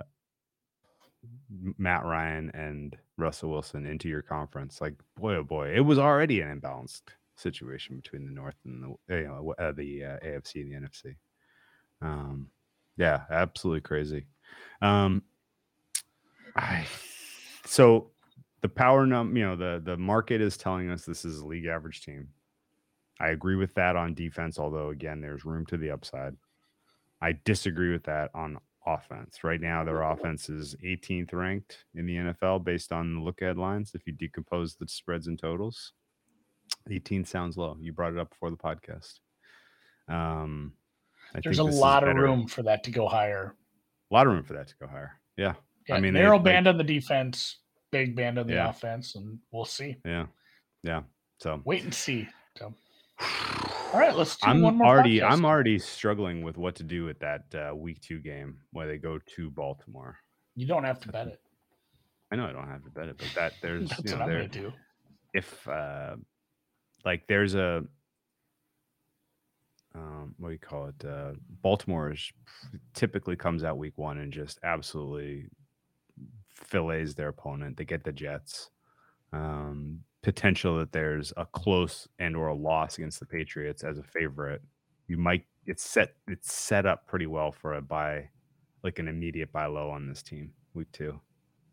[1.77, 4.81] Matt Ryan and Russell Wilson into your conference.
[4.81, 7.01] Like boy, oh boy, it was already an imbalanced
[7.35, 11.15] situation between the North and the you know uh, the uh, AFC and the NFC.
[12.01, 12.49] Um,
[12.97, 14.25] yeah, absolutely crazy.
[14.81, 15.23] Um,
[16.55, 16.85] I
[17.65, 18.10] so
[18.61, 21.65] the power num you know the the market is telling us this is a league
[21.65, 22.27] average team.
[23.19, 26.35] I agree with that on defense, although again, there's room to the upside.
[27.21, 28.57] I disagree with that on
[28.87, 29.43] offense.
[29.43, 33.57] Right now, their offense is 18th ranked in the NFL based on the look ahead
[33.59, 33.91] lines.
[33.93, 35.93] If you decompose the spreads and totals,
[36.89, 37.77] 18 sounds low.
[37.79, 39.19] You brought it up before the podcast.
[40.07, 40.73] Um,
[41.35, 43.55] I There's a lot of room for that to go higher.
[44.09, 45.11] A lot of room for that to go higher.
[45.37, 45.53] Yeah.
[45.87, 47.59] Yeah, mean, they- narrow like- band on the defense,
[47.91, 48.69] big band on the Yeah.
[48.69, 49.97] offense, and we'll see.
[50.05, 50.27] Yeah.
[50.83, 51.03] Yeah.
[51.39, 52.27] So Wait and see.
[52.57, 52.73] So,
[53.93, 54.87] all right, let's do I'm one more.
[54.87, 55.31] already podcast.
[55.31, 58.97] I'm already struggling with what to do with that uh, week two game where they
[58.97, 60.17] go to Baltimore.
[60.55, 61.39] You don't have to bet it.
[62.31, 64.23] I know I don't have to bet it, but that there's That's you know what
[64.23, 64.73] I'm there gonna do.
[65.33, 66.15] if uh
[67.05, 67.83] like there's a
[69.95, 71.31] um what do you call it uh
[71.61, 72.31] baltimore is
[72.93, 75.47] typically comes out week one and just absolutely
[76.53, 78.69] fillets their opponent they get the jets
[79.33, 84.03] um potential that there's a close and or a loss against the patriots as a
[84.03, 84.61] favorite
[85.07, 88.27] you might it's set it's set up pretty well for a buy
[88.83, 91.19] like an immediate buy low on this team week two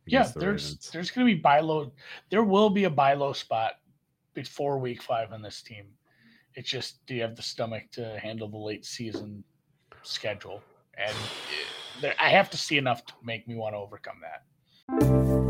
[0.07, 0.91] Yeah, the there's Ravens.
[0.93, 1.93] there's gonna be buy low.
[2.31, 3.75] There will be a buy low spot
[4.35, 5.87] before week five on this team.
[6.55, 9.45] It's just do you have the stomach to handle the late season
[10.03, 10.63] schedule?
[10.97, 11.17] And
[12.03, 14.45] eh, I have to see enough to make me want to overcome that.
[14.91, 15.48] Música